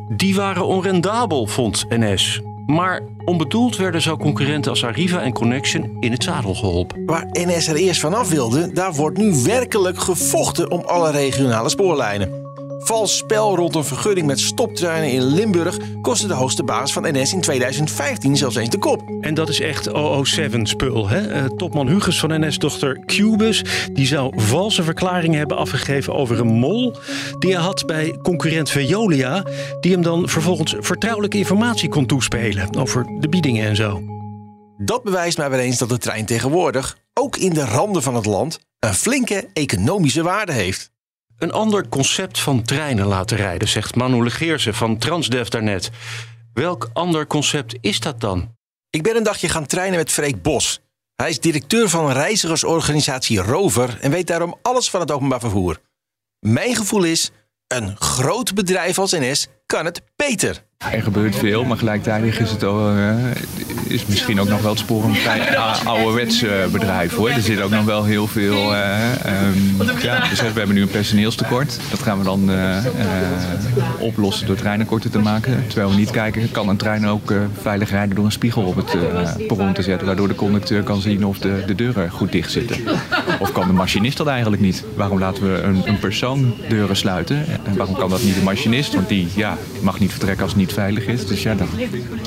Die 0.10 0.36
waren 0.36 0.66
onrendabel, 0.66 1.48
vond 1.48 1.86
NS. 1.90 2.42
Maar 2.66 3.02
onbedoeld 3.26 3.78
werden 3.78 4.02
zo 4.02 4.18
concurrenten 4.18 4.72
als 4.72 4.84
Arriva 4.86 5.22
en 5.22 5.34
Connection 5.34 5.98
in 6.00 6.12
het 6.12 6.24
zadel 6.24 6.56
geholpen. 6.56 7.06
Waar 7.06 7.28
NS 7.32 7.68
er 7.68 7.76
eerst 7.76 8.00
vanaf 8.00 8.30
wilde, 8.30 8.72
daar 8.74 8.94
wordt 8.94 9.18
nu 9.18 9.44
werkelijk 9.44 10.00
gevochten 10.00 10.72
om 10.72 10.82
alle 10.86 11.12
regionale 11.12 11.70
spoorlijnen. 11.70 12.43
Vals 12.84 13.18
spel 13.18 13.56
rond 13.56 13.76
een 13.76 13.84
vergunning 13.84 14.28
met 14.28 14.40
stoptreinen 14.40 15.12
in 15.12 15.24
Limburg 15.24 15.78
kostte 16.02 16.28
de 16.28 16.34
hoogste 16.34 16.64
baas 16.64 16.94
van 16.94 17.04
NS 17.04 17.34
in 17.34 17.42
2015 17.42 18.38
zelfs 18.38 18.56
eens 18.56 18.70
de 18.70 18.78
kop. 18.78 19.02
En 19.22 19.34
dat 19.34 19.50
is 19.50 19.60
echt 19.60 19.90
007-spul. 19.90 21.08
Hè? 21.08 21.28
Eh, 21.28 21.46
topman 21.46 21.88
Huges 21.88 22.20
van 22.20 22.46
NS-dochter 22.46 23.00
Cubus... 23.06 23.64
die 23.94 24.06
zou 24.06 24.34
valse 24.36 24.84
verklaringen 24.84 25.38
hebben 25.38 25.58
afgegeven 25.58 26.14
over 26.14 26.40
een 26.40 26.54
mol... 26.54 26.96
die 27.40 27.54
hij 27.54 27.62
had 27.62 27.86
bij 27.86 28.18
concurrent 28.24 28.70
Veolia... 28.70 29.44
die 29.80 29.92
hem 29.92 30.02
dan 30.02 30.30
vervolgens 30.30 30.76
vertrouwelijke 30.80 31.38
informatie 31.38 31.90
kon 31.90 32.06
toespelen... 32.06 32.76
over 32.78 33.06
de 33.20 33.30
biedingen 33.30 33.68
en 33.68 33.76
zo. 33.76 34.02
Dat 34.78 35.04
bewijst 35.04 35.38
maar 35.38 35.50
weer 35.50 35.60
eens 35.60 35.78
dat 35.78 35.90
de 35.90 35.98
trein 35.98 36.26
tegenwoordig, 36.26 36.98
ook 37.14 37.38
in 37.38 37.54
de 37.54 37.66
randen 37.66 38.04
van 38.04 38.16
het 38.16 38.26
land, 38.26 38.60
een 38.80 38.94
flinke 38.94 39.50
economische 39.54 40.24
waarde 40.24 40.52
heeft. 40.52 40.93
Een 41.44 41.52
ander 41.52 41.88
concept 41.90 42.40
van 42.40 42.62
treinen 42.62 43.06
laten 43.06 43.38
rijden, 43.38 43.68
zegt 43.68 43.96
Manu 43.96 44.24
Legeerse 44.24 44.74
van 44.74 44.98
Transdev 44.98 45.48
daarnet. 45.48 45.90
Welk 46.54 46.90
ander 46.94 47.28
concept 47.28 47.76
is 47.82 48.00
dat 48.00 48.20
dan? 48.20 48.56
Ik 48.90 49.04
ben 49.04 49.16
een 49.16 49.24
dagje 49.24 49.50
gaan 49.50 49.66
treinen 49.66 49.98
met 49.98 50.12
Freek 50.12 50.42
Bos. 50.42 50.80
Hij 51.16 51.30
is 51.30 51.40
directeur 51.40 51.90
van 51.90 52.12
reizigersorganisatie 52.12 53.40
Rover 53.40 53.98
en 54.02 54.12
weet 54.12 54.28
daarom 54.28 54.56
alles 54.62 54.90
van 54.90 55.00
het 55.00 55.12
openbaar 55.12 55.40
vervoer. 55.40 55.80
Mijn 56.40 56.76
gevoel 56.76 57.04
is, 57.04 57.32
een 57.68 57.98
groot 57.98 58.54
bedrijf 58.54 59.00
als 59.00 59.12
NS 59.12 59.48
kan 59.66 59.86
het 59.86 60.02
beter. 60.16 60.64
Er 60.92 61.04
gebeurt 61.04 61.36
veel, 61.36 61.64
maar 61.64 61.78
gelijktijdig 61.78 62.40
is 62.40 62.52
het 62.52 62.64
uh, 62.64 63.16
is 63.84 64.06
misschien 64.06 64.40
ook 64.40 64.48
nog 64.48 64.62
wel 64.62 64.70
het 64.70 64.80
spoor 64.80 65.04
een 65.04 65.16
ouderwets 65.84 66.46
bedrijf 66.72 67.16
hoor. 67.16 67.30
Er 67.30 67.42
zit 67.42 67.62
ook 67.62 67.72
nog 67.72 67.86
wel 67.86 68.04
heel 68.04 68.28
veel. 68.28 68.74
Uh, 68.74 69.12
um, 69.48 69.88
ja, 70.02 70.30
dus 70.30 70.42
we 70.42 70.46
hebben 70.46 70.76
nu 70.76 70.82
een 70.82 70.88
personeelstekort. 70.88 71.80
Dat 71.90 72.00
gaan 72.00 72.18
we 72.18 72.24
dan 72.24 72.50
oplossen 74.00 74.48
door 74.48 74.56
treinen 74.56 74.86
korter 74.86 75.10
te 75.10 75.20
maken. 75.20 75.64
Terwijl 75.68 75.90
we 75.90 75.96
niet 75.96 76.12
kijken, 76.12 76.52
kan 76.52 76.70
een 76.70 76.78
trein 76.78 77.08
ook 77.08 77.34
veilig 77.62 77.90
rijden 77.90 78.16
door 78.16 78.26
een 78.26 78.32
spiegel 78.32 78.64
op 78.64 78.76
het 78.76 78.96
perron 79.48 79.74
te 79.74 79.82
zetten. 79.82 80.08
Waardoor 80.08 80.28
de 80.28 80.36
conducteur 80.36 80.84
kan 80.84 81.02
zien 81.02 81.26
of 81.26 81.38
de, 81.38 81.64
de 81.66 81.76
deuren 81.76 82.10
goed 82.10 82.32
dicht 82.32 82.52
zitten. 82.52 82.78
Of 83.40 83.52
kan 83.52 83.68
de 83.68 83.74
machinist 83.74 84.18
dat 84.18 84.28
eigenlijk 84.28 84.62
niet? 84.62 84.84
Waarom 84.96 85.20
laten 85.20 85.44
we 85.44 85.62
een, 85.62 85.82
een 85.86 86.00
persoon 86.00 86.54
deuren 86.70 86.96
sluiten? 86.96 87.46
En 87.66 87.78
waarom 87.78 87.96
kan 87.96 88.10
dat 88.10 88.24
niet 88.24 88.36
de 88.36 88.42
machinist? 88.42 88.94
Want 88.94 89.10
die 89.10 89.28
ja, 89.36 89.58
mag 89.82 90.00
niet 90.00 90.12
vertrekken 90.12 90.44
als 90.44 90.56
niet 90.56 90.73
veilig 90.74 91.08
is. 91.08 91.28
Dus 91.28 91.44
ja, 91.44 91.56
dan, 91.56 91.68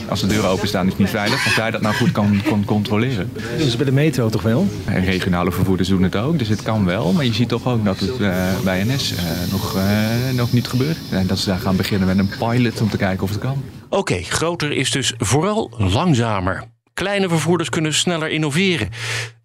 als 0.08 0.20
de 0.20 0.26
deuren 0.26 0.50
openstaan 0.50 0.84
is 0.84 0.90
het 0.90 0.98
niet 0.98 1.10
veilig. 1.10 1.44
Als 1.44 1.54
hij 1.54 1.70
dat 1.70 1.80
nou 1.80 1.94
goed 1.94 2.12
kan, 2.12 2.40
kan 2.44 2.64
controleren. 2.64 3.32
Dus 3.58 3.76
bij 3.76 3.84
de 3.84 3.92
metro 3.92 4.28
toch 4.28 4.42
wel? 4.42 4.66
En 4.84 5.04
regionale 5.04 5.52
vervoerders 5.52 5.88
doen 5.88 6.02
het 6.02 6.16
ook, 6.16 6.38
dus 6.38 6.48
het 6.48 6.62
kan 6.62 6.84
wel. 6.84 7.12
Maar 7.12 7.24
je 7.24 7.32
ziet 7.32 7.48
toch 7.48 7.66
ook 7.66 7.84
dat 7.84 8.00
het 8.00 8.20
uh, 8.20 8.60
bij 8.64 8.84
NS 8.84 9.12
uh, 9.12 9.18
nog, 9.50 9.76
uh, 9.76 10.36
nog 10.36 10.52
niet 10.52 10.66
gebeurt. 10.66 10.96
En 11.10 11.26
dat 11.26 11.38
ze 11.38 11.48
daar 11.48 11.58
gaan 11.58 11.76
beginnen 11.76 12.08
met 12.08 12.18
een 12.18 12.30
pilot 12.38 12.80
om 12.80 12.90
te 12.90 12.96
kijken 12.96 13.22
of 13.22 13.30
het 13.30 13.38
kan. 13.38 13.62
Oké, 13.84 13.96
okay, 13.96 14.22
groter 14.22 14.72
is 14.72 14.90
dus 14.90 15.14
vooral 15.18 15.72
langzamer. 15.78 16.64
Kleine 16.94 17.28
vervoerders 17.28 17.68
kunnen 17.68 17.94
sneller 17.94 18.30
innoveren. 18.30 18.88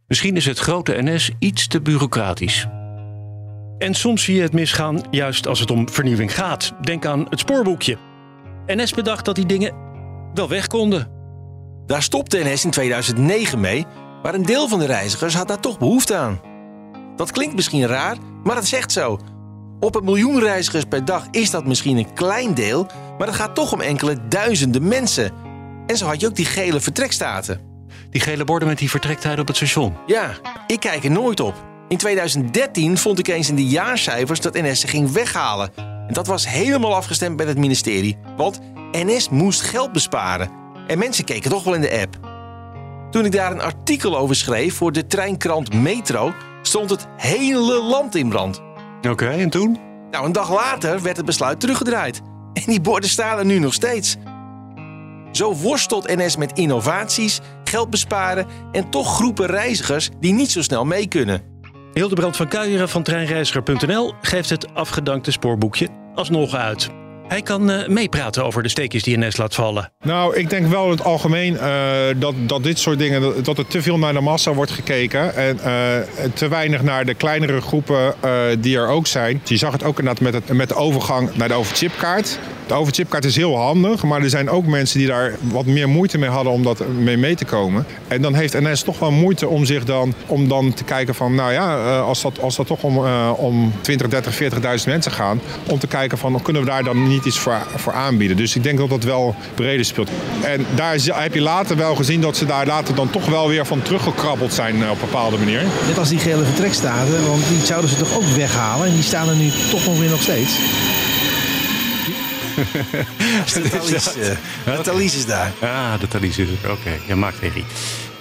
Misschien 0.07 0.35
is 0.35 0.45
het 0.45 0.59
grote 0.59 1.01
NS 1.01 1.31
iets 1.39 1.67
te 1.67 1.81
bureaucratisch. 1.81 2.67
En 3.77 3.93
soms 3.93 4.23
zie 4.23 4.35
je 4.35 4.41
het 4.41 4.53
misgaan 4.53 5.01
juist 5.11 5.47
als 5.47 5.59
het 5.59 5.71
om 5.71 5.89
vernieuwing 5.89 6.35
gaat. 6.35 6.73
Denk 6.81 7.05
aan 7.05 7.25
het 7.29 7.39
spoorboekje. 7.39 8.10
NS 8.65 8.93
bedacht 8.93 9.25
dat 9.25 9.35
die 9.35 9.45
dingen 9.45 9.73
wel 10.33 10.49
weg 10.49 10.67
konden. 10.67 11.07
Daar 11.85 12.03
stopte 12.03 12.43
NS 12.43 12.65
in 12.65 12.71
2009 12.71 13.59
mee, 13.59 13.85
maar 14.23 14.33
een 14.33 14.45
deel 14.45 14.67
van 14.67 14.79
de 14.79 14.85
reizigers 14.85 15.33
had 15.33 15.47
daar 15.47 15.59
toch 15.59 15.77
behoefte 15.77 16.15
aan. 16.15 16.41
Dat 17.15 17.31
klinkt 17.31 17.55
misschien 17.55 17.87
raar, 17.87 18.17
maar 18.43 18.55
het 18.55 18.67
zegt 18.67 18.91
zo. 18.91 19.19
Op 19.79 19.95
een 19.95 20.03
miljoen 20.03 20.39
reizigers 20.39 20.83
per 20.83 21.05
dag 21.05 21.27
is 21.31 21.51
dat 21.51 21.65
misschien 21.65 21.97
een 21.97 22.13
klein 22.13 22.53
deel, 22.53 22.87
maar 23.17 23.27
het 23.27 23.35
gaat 23.35 23.55
toch 23.55 23.73
om 23.73 23.81
enkele 23.81 24.27
duizenden 24.27 24.87
mensen. 24.87 25.31
En 25.87 25.97
zo 25.97 26.05
had 26.05 26.19
je 26.19 26.27
ook 26.27 26.35
die 26.35 26.45
gele 26.45 26.79
vertrekstaten. 26.79 27.59
Die 28.09 28.21
gele 28.21 28.43
borden 28.43 28.67
met 28.67 28.77
die 28.77 28.89
vertrektijden 28.89 29.41
op 29.41 29.47
het 29.47 29.55
station? 29.55 29.93
Ja, 30.05 30.31
ik 30.67 30.79
kijk 30.79 31.03
er 31.03 31.11
nooit 31.11 31.39
op. 31.39 31.55
In 31.87 31.97
2013 31.97 32.97
vond 32.97 33.19
ik 33.19 33.27
eens 33.27 33.49
in 33.49 33.55
de 33.55 33.65
jaarcijfers 33.65 34.41
dat 34.41 34.53
NS 34.53 34.79
ze 34.79 34.87
ging 34.87 35.11
weghalen. 35.11 35.90
En 36.11 36.17
dat 36.17 36.27
was 36.27 36.47
helemaal 36.47 36.95
afgestemd 36.95 37.37
bij 37.37 37.45
het 37.45 37.57
ministerie, 37.57 38.17
want 38.37 38.59
NS 38.91 39.29
moest 39.29 39.61
geld 39.61 39.91
besparen. 39.91 40.49
En 40.87 40.97
mensen 40.97 41.25
keken 41.25 41.49
toch 41.49 41.63
wel 41.63 41.73
in 41.73 41.81
de 41.81 41.99
app. 42.01 42.19
Toen 43.11 43.25
ik 43.25 43.31
daar 43.31 43.51
een 43.51 43.61
artikel 43.61 44.17
over 44.17 44.35
schreef 44.35 44.75
voor 44.75 44.91
de 44.91 45.07
treinkrant 45.07 45.73
Metro, 45.73 46.33
stond 46.61 46.89
het 46.89 47.07
hele 47.17 47.81
land 47.81 48.15
in 48.15 48.29
brand. 48.29 48.61
Oké, 49.09 49.27
en 49.27 49.49
toen? 49.49 49.79
Nou, 50.11 50.25
een 50.25 50.31
dag 50.31 50.53
later 50.53 51.01
werd 51.01 51.17
het 51.17 51.25
besluit 51.25 51.59
teruggedraaid. 51.59 52.21
En 52.53 52.63
die 52.65 52.81
borden 52.81 53.09
staan 53.09 53.37
er 53.37 53.45
nu 53.45 53.59
nog 53.59 53.73
steeds. 53.73 54.15
Zo 55.31 55.55
worstelt 55.55 56.15
NS 56.15 56.37
met 56.37 56.51
innovaties, 56.57 57.39
geld 57.63 57.89
besparen 57.89 58.47
en 58.71 58.89
toch 58.89 59.15
groepen 59.15 59.45
reizigers 59.45 60.09
die 60.19 60.33
niet 60.33 60.51
zo 60.51 60.61
snel 60.61 60.85
mee 60.85 61.07
kunnen. 61.07 61.41
Hildebrand 61.93 62.35
van 62.35 62.47
Kuijeren 62.47 62.89
van 62.89 63.03
treinreiziger.nl 63.03 64.13
geeft 64.21 64.49
het 64.49 64.73
afgedankte 64.73 65.31
spoorboekje 65.31 66.00
alsnog 66.21 66.55
uit. 66.55 66.89
Hij 67.27 67.41
kan 67.41 67.71
uh, 67.71 67.87
meepraten 67.87 68.45
over 68.45 68.63
de 68.63 68.69
steekjes 68.69 69.03
die 69.03 69.17
NS 69.17 69.37
laat 69.37 69.55
vallen. 69.55 69.91
Nou, 70.01 70.35
ik 70.35 70.49
denk 70.49 70.67
wel 70.67 70.83
in 70.83 70.89
het 70.91 71.03
algemeen 71.03 71.53
uh, 71.53 71.61
dat, 72.17 72.33
dat 72.39 72.63
dit 72.63 72.79
soort 72.79 72.97
dingen, 72.97 73.43
dat, 73.43 73.57
er 73.57 73.67
te 73.67 73.81
veel 73.81 73.97
naar 73.97 74.13
de 74.13 74.21
massa 74.21 74.53
wordt 74.53 74.71
gekeken. 74.71 75.35
En 75.35 75.57
uh, 75.57 76.27
te 76.33 76.47
weinig 76.47 76.83
naar 76.83 77.05
de 77.05 77.13
kleinere 77.13 77.61
groepen 77.61 78.15
die 78.59 78.77
er 78.77 78.87
ook 78.87 79.07
zijn. 79.07 79.41
Je 79.43 79.57
zag 79.57 79.71
het 79.71 79.83
ook 79.83 79.99
inderdaad 79.99 80.23
met, 80.23 80.33
het, 80.33 80.57
met 80.57 80.69
de 80.69 80.75
overgang 80.75 81.35
naar 81.35 81.47
de 81.47 81.53
overchipkaart. 81.53 82.39
De 82.71 82.77
overchipkaart 82.77 83.25
is 83.25 83.35
heel 83.35 83.57
handig, 83.57 84.03
maar 84.03 84.21
er 84.21 84.29
zijn 84.29 84.49
ook 84.49 84.65
mensen 84.65 84.99
die 84.99 85.07
daar 85.07 85.35
wat 85.41 85.65
meer 85.65 85.89
moeite 85.89 86.17
mee 86.17 86.29
hadden 86.29 86.53
om 86.53 86.63
dat 86.63 86.87
mee 86.87 87.17
mee 87.17 87.35
te 87.35 87.45
komen. 87.45 87.85
En 88.07 88.21
dan 88.21 88.33
heeft 88.33 88.59
NS 88.59 88.81
toch 88.81 88.99
wel 88.99 89.11
moeite 89.11 89.47
om 89.47 89.65
zich 89.65 89.83
dan, 89.83 90.13
om 90.25 90.47
dan 90.47 90.73
te 90.73 90.83
kijken 90.83 91.15
van, 91.15 91.35
nou 91.35 91.51
ja, 91.51 91.99
als 91.99 92.21
dat, 92.21 92.41
als 92.41 92.55
dat 92.55 92.67
toch 92.67 92.83
om, 92.83 92.97
om 93.35 93.73
20, 93.81 94.07
30, 94.07 94.39
40.000 94.41 94.49
mensen 94.85 95.11
gaat, 95.11 95.35
om 95.69 95.79
te 95.79 95.87
kijken 95.87 96.17
van, 96.17 96.41
kunnen 96.41 96.61
we 96.61 96.67
daar 96.67 96.83
dan 96.83 97.07
niet 97.07 97.25
iets 97.25 97.39
voor, 97.39 97.57
voor 97.75 97.93
aanbieden. 97.93 98.37
Dus 98.37 98.55
ik 98.55 98.63
denk 98.63 98.77
dat 98.77 98.89
dat 98.89 99.03
wel 99.03 99.35
breder 99.55 99.85
speelt. 99.85 100.09
En 100.43 100.65
daar 100.75 100.95
heb 101.03 101.33
je 101.33 101.41
later 101.41 101.77
wel 101.77 101.95
gezien 101.95 102.21
dat 102.21 102.37
ze 102.37 102.45
daar 102.45 102.65
later 102.65 102.95
dan 102.95 103.09
toch 103.09 103.25
wel 103.25 103.47
weer 103.47 103.65
van 103.65 103.81
teruggekrabbeld 103.81 104.53
zijn 104.53 104.75
op 104.75 104.81
een 104.81 104.97
bepaalde 104.99 105.37
manier. 105.37 105.63
Net 105.87 105.97
als 105.97 106.09
die 106.09 106.19
gele 106.19 106.43
vertrekstaten, 106.43 107.27
want 107.27 107.47
die 107.47 107.65
zouden 107.65 107.89
ze 107.89 107.95
toch 107.95 108.15
ook 108.15 108.25
weghalen. 108.35 108.87
En 108.87 108.93
die 108.93 109.03
staan 109.03 109.29
er 109.29 109.35
nu 109.35 109.49
toch 109.69 109.85
nog 109.85 109.99
weer 109.99 110.09
nog 110.09 110.21
steeds. 110.21 110.59
De 113.53 113.69
Thalys, 113.69 114.03
de 114.65 114.81
Thalys 114.83 115.15
is 115.15 115.25
daar. 115.25 115.51
Ah, 115.59 115.99
de 115.99 116.07
Thalys 116.07 116.37
is 116.37 116.47
er. 116.47 116.71
Oké, 116.71 116.71
okay. 116.71 116.99
je 117.07 117.15
maakt 117.15 117.41
herrie. 117.41 117.65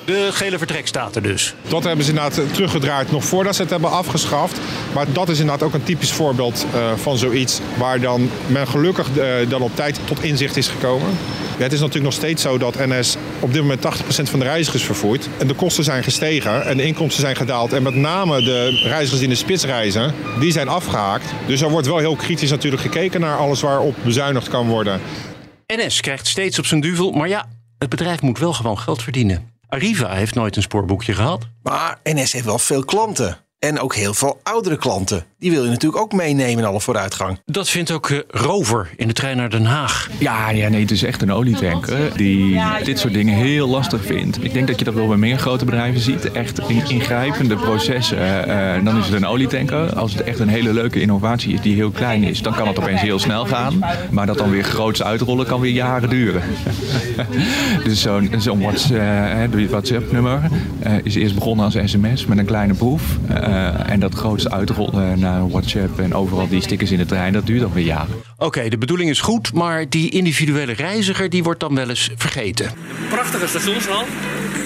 De 0.04 0.28
gele 0.32 0.58
vertrek 0.58 0.86
staat 0.86 1.16
er 1.16 1.22
dus. 1.22 1.54
Dat 1.68 1.84
hebben 1.84 2.04
ze 2.04 2.10
inderdaad 2.10 2.54
teruggedraaid 2.54 3.10
nog 3.10 3.24
voordat 3.24 3.54
ze 3.54 3.62
het 3.62 3.70
hebben 3.70 3.90
afgeschaft. 3.90 4.58
Maar 4.94 5.12
dat 5.12 5.28
is 5.28 5.38
inderdaad 5.38 5.66
ook 5.66 5.74
een 5.74 5.82
typisch 5.82 6.12
voorbeeld 6.12 6.66
uh, 6.74 6.92
van 6.96 7.18
zoiets 7.18 7.60
waar 7.78 8.00
dan 8.00 8.30
men 8.46 8.68
gelukkig 8.68 9.08
uh, 9.16 9.24
dan 9.48 9.62
op 9.62 9.76
tijd 9.76 10.00
tot 10.04 10.22
inzicht 10.22 10.56
is 10.56 10.68
gekomen. 10.68 11.08
Ja, 11.56 11.62
het 11.62 11.72
is 11.72 11.78
natuurlijk 11.80 12.04
nog 12.04 12.14
steeds 12.14 12.42
zo 12.42 12.58
dat 12.58 12.86
NS 12.86 13.16
op 13.40 13.52
dit 13.52 13.62
moment 13.62 13.84
80% 13.84 13.88
van 14.22 14.38
de 14.38 14.44
reizigers 14.44 14.84
vervoert. 14.84 15.28
En 15.38 15.46
de 15.46 15.54
kosten 15.54 15.84
zijn 15.84 16.02
gestegen 16.02 16.66
en 16.66 16.76
de 16.76 16.82
inkomsten 16.82 17.20
zijn 17.20 17.36
gedaald. 17.36 17.72
En 17.72 17.82
met 17.82 17.94
name 17.94 18.42
de 18.42 18.80
reizigers 18.82 19.10
die 19.10 19.22
in 19.22 19.28
de 19.28 19.34
spits 19.34 19.64
reizen, 19.64 20.14
die 20.38 20.52
zijn 20.52 20.68
afgehaakt. 20.68 21.24
Dus 21.46 21.60
er 21.60 21.70
wordt 21.70 21.86
wel 21.86 21.98
heel 21.98 22.16
kritisch 22.16 22.50
natuurlijk 22.50 22.82
gekeken 22.82 23.20
naar 23.20 23.36
alles 23.36 23.60
waarop 23.60 23.96
bezuinigd 24.04 24.48
kan 24.48 24.68
worden. 24.68 25.00
NS 25.66 26.00
krijgt 26.00 26.26
steeds 26.26 26.58
op 26.58 26.66
zijn 26.66 26.80
duvel, 26.80 27.10
maar 27.10 27.28
ja, 27.28 27.48
het 27.78 27.88
bedrijf 27.88 28.22
moet 28.22 28.38
wel 28.38 28.52
gewoon 28.52 28.78
geld 28.78 29.02
verdienen. 29.02 29.49
Arriva 29.70 30.12
heeft 30.12 30.34
nooit 30.34 30.56
een 30.56 30.62
spoorboekje 30.62 31.12
gehad. 31.12 31.48
Maar 31.62 31.98
NS 32.02 32.32
heeft 32.32 32.44
wel 32.44 32.58
veel 32.58 32.84
klanten. 32.84 33.38
En 33.58 33.80
ook 33.80 33.94
heel 33.94 34.14
veel 34.14 34.40
oudere 34.42 34.76
klanten. 34.76 35.24
Die 35.40 35.50
wil 35.50 35.64
je 35.64 35.70
natuurlijk 35.70 36.02
ook 36.02 36.12
meenemen 36.12 36.58
in 36.58 36.64
alle 36.64 36.80
vooruitgang. 36.80 37.38
Dat 37.44 37.68
vindt 37.68 37.90
ook 37.90 38.08
uh, 38.08 38.18
Rover 38.28 38.90
in 38.96 39.08
de 39.08 39.12
trein 39.12 39.36
naar 39.36 39.50
Den 39.50 39.64
Haag. 39.64 40.08
Ja, 40.18 40.50
ja, 40.50 40.68
nee, 40.68 40.80
het 40.80 40.90
is 40.90 41.02
echt 41.02 41.22
een 41.22 41.32
olietanker 41.32 42.16
die 42.16 42.60
dit 42.84 42.98
soort 42.98 43.12
dingen 43.12 43.34
heel 43.34 43.68
lastig 43.68 44.04
vindt. 44.04 44.44
Ik 44.44 44.52
denk 44.52 44.66
dat 44.66 44.78
je 44.78 44.84
dat 44.84 44.94
wel 44.94 45.06
bij 45.08 45.16
meer 45.16 45.38
grote 45.38 45.64
bedrijven 45.64 46.00
ziet. 46.00 46.32
Echt 46.32 46.58
ingrijpende 46.68 47.56
processen. 47.56 48.18
Uh, 48.18 48.84
dan 48.84 48.98
is 48.98 49.04
het 49.04 49.14
een 49.14 49.26
olietanker. 49.26 49.94
Als 49.94 50.12
het 50.12 50.22
echt 50.22 50.38
een 50.38 50.48
hele 50.48 50.72
leuke 50.72 51.00
innovatie 51.00 51.54
is 51.54 51.60
die 51.60 51.74
heel 51.74 51.90
klein 51.90 52.24
is, 52.24 52.42
dan 52.42 52.54
kan 52.54 52.68
het 52.68 52.78
opeens 52.78 53.00
heel 53.00 53.18
snel 53.18 53.46
gaan. 53.46 53.84
Maar 54.10 54.26
dat 54.26 54.38
dan 54.38 54.50
weer 54.50 54.64
groots 54.64 55.02
uitrollen 55.02 55.46
kan 55.46 55.60
weer 55.60 55.72
jaren 55.72 56.08
duren. 56.08 56.42
dus 57.84 58.02
zo'n 58.02 58.30
zo 58.40 58.58
WhatsApp-nummer 59.68 60.40
is 61.02 61.14
eerst 61.14 61.34
begonnen 61.34 61.64
als 61.64 61.76
sms 61.84 62.26
met 62.26 62.38
een 62.38 62.44
kleine 62.44 62.74
proef. 62.74 63.02
Uh, 63.30 63.90
en 63.90 64.00
dat 64.00 64.14
grootste 64.14 64.50
uitrollen 64.50 65.18
naar 65.18 65.29
WhatsApp 65.48 65.98
en 65.98 66.14
overal 66.14 66.48
die 66.48 66.62
stickers 66.62 66.90
in 66.90 66.98
de 66.98 67.06
trein, 67.06 67.32
dat 67.32 67.46
duurt 67.46 67.60
dan 67.60 67.72
weer 67.72 67.84
jaren. 67.84 68.14
Oké, 68.14 68.44
okay, 68.44 68.68
de 68.68 68.78
bedoeling 68.78 69.10
is 69.10 69.20
goed, 69.20 69.52
maar 69.52 69.88
die 69.88 70.10
individuele 70.10 70.72
reiziger 70.72 71.30
die 71.30 71.42
wordt 71.42 71.60
dan 71.60 71.74
wel 71.74 71.88
eens 71.88 72.10
vergeten. 72.16 72.70
Prachtige 73.08 73.46
stationshal, 73.46 74.04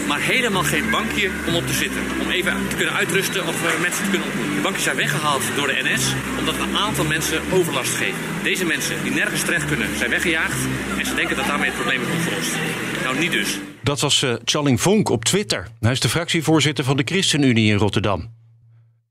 maar 0.08 0.20
helemaal 0.20 0.62
geen 0.62 0.90
bankje 0.90 1.30
om 1.48 1.54
op 1.54 1.66
te 1.66 1.72
zitten. 1.72 2.00
Om 2.22 2.30
even 2.30 2.68
te 2.68 2.76
kunnen 2.76 2.94
uitrusten 2.94 3.46
of 3.46 3.62
uh, 3.62 3.80
mensen 3.80 4.04
te 4.04 4.10
kunnen 4.10 4.26
ontmoeten. 4.26 4.54
De 4.54 4.62
bankjes 4.62 4.84
zijn 4.84 4.96
weggehaald 4.96 5.42
door 5.56 5.66
de 5.66 5.80
NS, 5.82 6.12
omdat 6.38 6.54
een 6.58 6.76
aantal 6.76 7.04
mensen 7.04 7.40
overlast 7.52 7.94
geven. 7.94 8.20
Deze 8.42 8.64
mensen 8.64 9.02
die 9.02 9.12
nergens 9.12 9.42
terecht 9.42 9.66
kunnen, 9.66 9.88
zijn 9.96 10.10
weggejaagd 10.10 10.58
en 10.98 11.06
ze 11.06 11.14
denken 11.14 11.36
dat 11.36 11.46
daarmee 11.46 11.70
het 11.70 11.76
probleem 11.76 12.00
is 12.00 12.08
opgelost. 12.16 12.52
Nou, 13.02 13.18
niet 13.18 13.32
dus. 13.32 13.58
Dat 13.82 14.00
was 14.00 14.22
uh, 14.22 14.34
Challing 14.44 14.80
Vonk 14.80 15.08
op 15.08 15.24
Twitter. 15.24 15.68
Hij 15.80 15.92
is 15.92 16.00
de 16.00 16.08
fractievoorzitter 16.08 16.84
van 16.84 16.96
de 16.96 17.02
ChristenUnie 17.04 17.70
in 17.70 17.76
Rotterdam. 17.76 18.30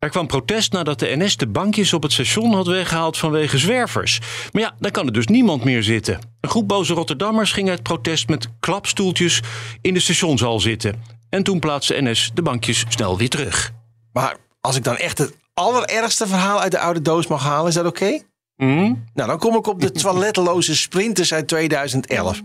Er 0.03 0.09
kwam 0.09 0.27
protest 0.27 0.71
nadat 0.71 0.99
de 0.99 1.15
NS 1.15 1.37
de 1.37 1.47
bankjes 1.47 1.93
op 1.93 2.03
het 2.03 2.11
station 2.11 2.53
had 2.53 2.67
weggehaald 2.67 3.17
vanwege 3.17 3.57
zwervers. 3.57 4.19
Maar 4.51 4.61
ja, 4.61 4.75
daar 4.79 4.91
kan 4.91 5.05
er 5.05 5.13
dus 5.13 5.27
niemand 5.27 5.63
meer 5.63 5.83
zitten. 5.83 6.19
Een 6.41 6.49
groep 6.49 6.67
boze 6.67 6.93
Rotterdammers 6.93 7.51
ging 7.51 7.69
uit 7.69 7.83
protest 7.83 8.27
met 8.27 8.47
klapstoeltjes 8.59 9.41
in 9.81 9.93
de 9.93 9.99
stationshal 9.99 10.59
zitten. 10.59 11.03
En 11.29 11.43
toen 11.43 11.59
plaatste 11.59 12.01
NS 12.01 12.31
de 12.33 12.41
bankjes 12.41 12.85
snel 12.89 13.17
weer 13.17 13.29
terug. 13.29 13.71
Maar 14.13 14.35
als 14.61 14.75
ik 14.75 14.83
dan 14.83 14.97
echt 14.97 15.17
het 15.17 15.35
allerergste 15.53 16.27
verhaal 16.27 16.59
uit 16.59 16.71
de 16.71 16.79
oude 16.79 17.01
doos 17.01 17.27
mag 17.27 17.43
halen, 17.43 17.67
is 17.67 17.73
dat 17.73 17.85
oké? 17.85 18.03
Okay? 18.03 18.23
Mm? 18.55 19.03
Nou, 19.13 19.29
dan 19.29 19.39
kom 19.39 19.55
ik 19.55 19.67
op 19.67 19.81
de 19.81 19.91
toiletteloze 20.01 20.75
sprinters 20.75 21.33
uit 21.33 21.47
2011. 21.47 22.41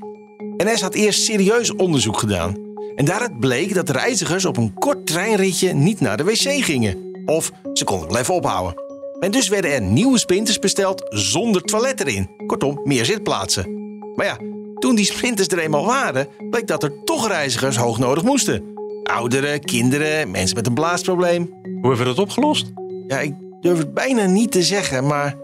NS 0.57 0.81
had 0.81 0.95
eerst 0.95 1.23
serieus 1.23 1.75
onderzoek 1.75 2.19
gedaan. 2.19 2.57
En 2.97 3.05
daaruit 3.05 3.41
bleek 3.41 3.75
dat 3.75 3.91
reizigers 3.91 4.45
op 4.45 4.57
een 4.57 4.75
kort 4.75 5.07
treinritje 5.07 5.73
niet 5.73 6.01
naar 6.01 6.17
de 6.17 6.25
wc 6.25 6.65
gingen. 6.65 7.08
Of 7.29 7.53
ze 7.73 7.85
konden 7.85 8.09
wel 8.09 8.19
even 8.19 8.35
ophouden. 8.35 8.83
En 9.21 9.31
dus 9.31 9.49
werden 9.49 9.73
er 9.73 9.83
nieuwe 9.83 10.19
sprinters 10.19 10.59
besteld 10.59 11.07
zonder 11.09 11.63
toilet 11.63 12.01
erin. 12.01 12.31
Kortom, 12.47 12.81
meer 12.85 13.05
zitplaatsen. 13.05 13.77
Maar 14.15 14.27
ja, 14.27 14.37
Toen 14.79 14.95
die 14.95 15.05
sprinters 15.05 15.49
er 15.49 15.59
eenmaal 15.59 15.85
waren, 15.85 16.29
bleek 16.51 16.67
dat 16.67 16.83
er 16.83 17.05
toch 17.05 17.29
reizigers 17.29 17.77
hoognodig 17.77 18.23
moesten. 18.23 18.63
Ouderen, 19.03 19.61
kinderen, 19.61 20.31
mensen 20.31 20.57
met 20.57 20.67
een 20.67 20.75
blaasprobleem. 20.75 21.51
Hoe 21.63 21.89
hebben 21.89 21.99
we 21.99 22.05
dat 22.05 22.19
opgelost? 22.19 22.73
Ja, 23.07 23.21
ik 23.21 23.35
durf 23.61 23.79
het 23.79 23.95
bijna 23.95 24.27
niet 24.27 24.53
te 24.53 24.63
zeggen, 24.63 25.07
maar 25.07 25.37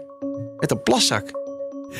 met 0.57 0.71
een 0.71 0.83
plaszak. 0.83 1.31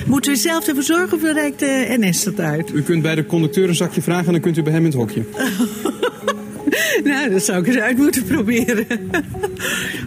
Moeten 0.06 0.32
we 0.32 0.38
zelf 0.38 0.68
ervoor 0.68 0.84
zorgen 0.84 1.18
of 1.18 1.24
reikt 1.24 1.60
de 1.60 1.96
NS 2.00 2.24
dat 2.24 2.40
uit? 2.40 2.72
U 2.74 2.84
kunt 2.84 3.02
bij 3.02 3.16
de 3.16 3.26
conducteur 3.26 3.70
een 3.70 3.76
zakje 3.76 4.02
vragen 4.02 4.26
en 4.26 4.32
dan 4.32 4.42
kunt 4.42 4.58
u 4.58 4.64
bij 4.64 4.74
hem 4.74 4.86
in 4.86 4.88
het 4.88 5.00
hokje. 5.00 5.24
nou, 7.04 7.30
dat 7.30 7.44
zou 7.44 7.60
ik 7.60 7.68
eens 7.68 7.78
uit 7.78 7.98
moeten 7.98 8.24
proberen. 8.24 8.88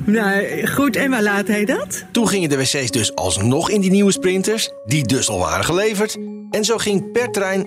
nou, 0.04 0.66
goed, 0.66 0.96
en 0.96 1.10
waar 1.10 1.22
laat 1.22 1.48
hij 1.48 1.64
dat? 1.64 2.04
Toen 2.10 2.28
gingen 2.28 2.48
de 2.48 2.56
wc's 2.56 2.90
dus 2.90 3.14
alsnog 3.14 3.70
in 3.70 3.80
die 3.80 3.90
nieuwe 3.90 4.12
sprinters, 4.12 4.70
die 4.86 5.06
dus 5.06 5.28
al 5.28 5.38
waren 5.38 5.64
geleverd. 5.64 6.16
En 6.50 6.64
zo 6.64 6.76
ging 6.76 7.12
per 7.12 7.30
trein 7.30 7.66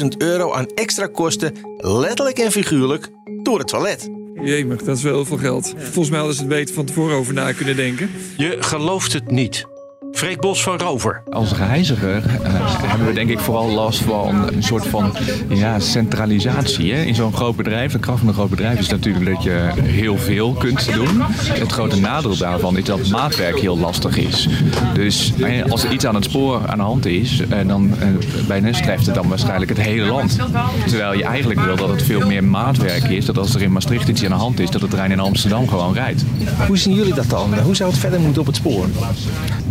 310.000 0.00 0.06
euro 0.18 0.52
aan 0.52 0.66
extra 0.66 1.06
kosten, 1.06 1.52
letterlijk 1.76 2.38
en 2.38 2.50
figuurlijk, 2.50 3.08
door 3.42 3.58
het 3.58 3.68
toilet. 3.68 4.10
Jemig, 4.42 4.82
dat 4.82 4.96
is 4.96 5.02
wel 5.02 5.14
heel 5.14 5.24
veel 5.24 5.36
geld. 5.36 5.74
Volgens 5.76 6.08
mij 6.08 6.18
hadden 6.18 6.36
ze 6.36 6.42
het 6.42 6.50
beter 6.50 6.74
van 6.74 6.84
tevoren 6.84 7.16
over 7.16 7.34
na 7.34 7.52
kunnen 7.52 7.76
denken. 7.76 8.10
Je 8.36 8.56
gelooft 8.60 9.12
het 9.12 9.30
niet. 9.30 9.66
Freek 10.12 10.40
Bos 10.40 10.62
van 10.62 10.78
Rover. 10.78 11.22
Als 11.30 11.52
reiziger 11.52 12.16
uh, 12.16 12.76
hebben 12.86 13.06
we 13.06 13.12
denk 13.12 13.30
ik 13.30 13.38
vooral 13.38 13.68
last 13.68 14.00
van 14.00 14.48
een 14.54 14.62
soort 14.62 14.86
van 14.86 15.12
ja, 15.48 15.78
centralisatie. 15.78 16.92
Hè? 16.94 17.02
In 17.02 17.14
zo'n 17.14 17.32
groot 17.32 17.56
bedrijf, 17.56 17.92
de 17.92 17.98
kracht 17.98 18.18
van 18.18 18.28
een 18.28 18.34
groot 18.34 18.50
bedrijf 18.50 18.78
is 18.78 18.88
natuurlijk 18.88 19.24
dat 19.24 19.42
je 19.42 19.70
heel 19.82 20.18
veel 20.18 20.52
kunt 20.52 20.94
doen. 20.94 21.22
Het 21.32 21.72
grote 21.72 22.00
nadeel 22.00 22.36
daarvan 22.36 22.76
is 22.76 22.84
dat 22.84 23.08
maatwerk 23.08 23.58
heel 23.58 23.78
lastig 23.78 24.16
is. 24.16 24.48
Dus 24.94 25.32
eh, 25.40 25.70
als 25.70 25.84
er 25.84 25.92
iets 25.92 26.06
aan 26.06 26.14
het 26.14 26.24
spoor 26.24 26.68
aan 26.68 26.78
de 26.78 26.84
hand 26.84 27.06
is, 27.06 27.40
uh, 27.40 27.68
dan 27.68 27.86
uh, 27.86 28.46
bij 28.46 28.60
treft 28.60 29.06
het 29.06 29.14
dan 29.14 29.28
waarschijnlijk 29.28 29.70
het 29.70 29.80
hele 29.80 30.04
land. 30.04 30.38
Terwijl 30.86 31.14
je 31.14 31.24
eigenlijk 31.24 31.60
wil 31.60 31.76
dat 31.76 31.88
het 31.88 32.02
veel 32.02 32.26
meer 32.26 32.44
maatwerk 32.44 33.04
is. 33.04 33.24
Dat 33.24 33.38
als 33.38 33.54
er 33.54 33.62
in 33.62 33.72
Maastricht 33.72 34.08
iets 34.08 34.24
aan 34.24 34.30
de 34.30 34.34
hand 34.34 34.60
is, 34.60 34.70
dat 34.70 34.80
de 34.80 34.88
trein 34.88 35.10
in 35.10 35.20
Amsterdam 35.20 35.68
gewoon 35.68 35.94
rijdt. 35.94 36.24
Hoe 36.66 36.78
zien 36.78 36.94
jullie 36.94 37.14
dat 37.14 37.28
dan? 37.28 37.58
Hoe 37.58 37.76
zou 37.76 37.90
het 37.90 37.98
verder 37.98 38.20
moeten 38.20 38.40
op 38.40 38.46
het 38.46 38.56
spoor? 38.56 38.86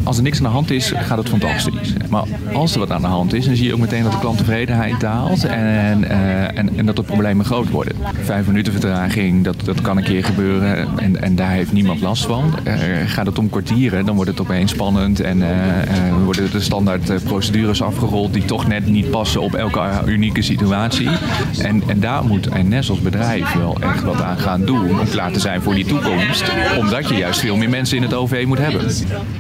Als 0.04 0.18
er 0.18 0.24
niks 0.30 0.44
aan 0.44 0.52
de 0.52 0.58
hand 0.58 0.72
is, 0.72 0.94
gaat 0.96 1.18
het 1.18 1.30
fantastisch. 1.30 1.94
Maar 2.10 2.24
als 2.54 2.74
er 2.74 2.80
wat 2.80 2.92
aan 2.92 3.02
de 3.02 3.08
hand 3.08 3.34
is, 3.34 3.46
dan 3.46 3.56
zie 3.56 3.66
je 3.66 3.74
ook 3.74 3.80
meteen 3.80 4.04
dat 4.04 4.12
de 4.12 4.20
klanttevredenheid 4.20 5.00
daalt 5.00 5.44
en, 5.44 6.04
en, 6.56 6.78
en 6.78 6.86
dat 6.86 6.96
de 6.96 7.04
problemen 7.04 7.46
groot 7.46 7.70
worden. 7.70 7.96
Vijf 8.24 8.48
minuten 8.48 8.72
vertraging, 8.72 9.44
dat, 9.44 9.56
dat 9.64 9.82
kan 9.82 9.98
een 9.98 10.04
keer 10.04 10.24
gebeuren 10.24 10.88
en, 10.98 11.22
en 11.22 11.36
daar 11.36 11.52
heeft 11.52 11.72
niemand 11.72 12.02
last 12.02 12.26
van. 12.26 12.54
Uh, 12.68 12.74
gaat 13.06 13.26
het 13.26 13.38
om 13.38 13.50
kwartieren, 13.50 14.06
dan 14.06 14.16
wordt 14.16 14.30
het 14.30 14.40
opeens 14.40 14.72
spannend 14.72 15.20
en 15.20 15.38
uh, 15.38 15.48
worden 16.24 16.52
de 16.52 16.60
standaard 16.60 17.24
procedures 17.24 17.82
afgerold 17.82 18.34
die 18.34 18.46
toch 18.46 18.68
net 18.68 18.86
niet 18.86 19.10
passen 19.10 19.42
op 19.42 19.54
elke 19.54 19.90
unieke 20.06 20.42
situatie. 20.42 21.10
En, 21.62 21.84
en 21.88 22.00
daar 22.00 22.26
moet 22.26 22.50
NS 22.70 22.90
als 22.90 23.00
bedrijf 23.00 23.54
wel 23.54 23.78
echt 23.82 24.04
wat 24.04 24.22
aan 24.22 24.38
gaan 24.38 24.66
doen 24.66 25.00
om 25.00 25.10
klaar 25.10 25.32
te 25.32 25.40
zijn 25.40 25.62
voor 25.62 25.74
die 25.74 25.86
toekomst. 25.86 26.52
Omdat 26.80 27.10
je 27.10 27.16
juist 27.16 27.40
veel 27.40 27.56
meer 27.56 27.70
mensen 27.70 27.98
in 27.98 28.04
het 28.04 28.14
OV 28.14 28.44
moet 28.48 28.58
hebben. 28.58 28.92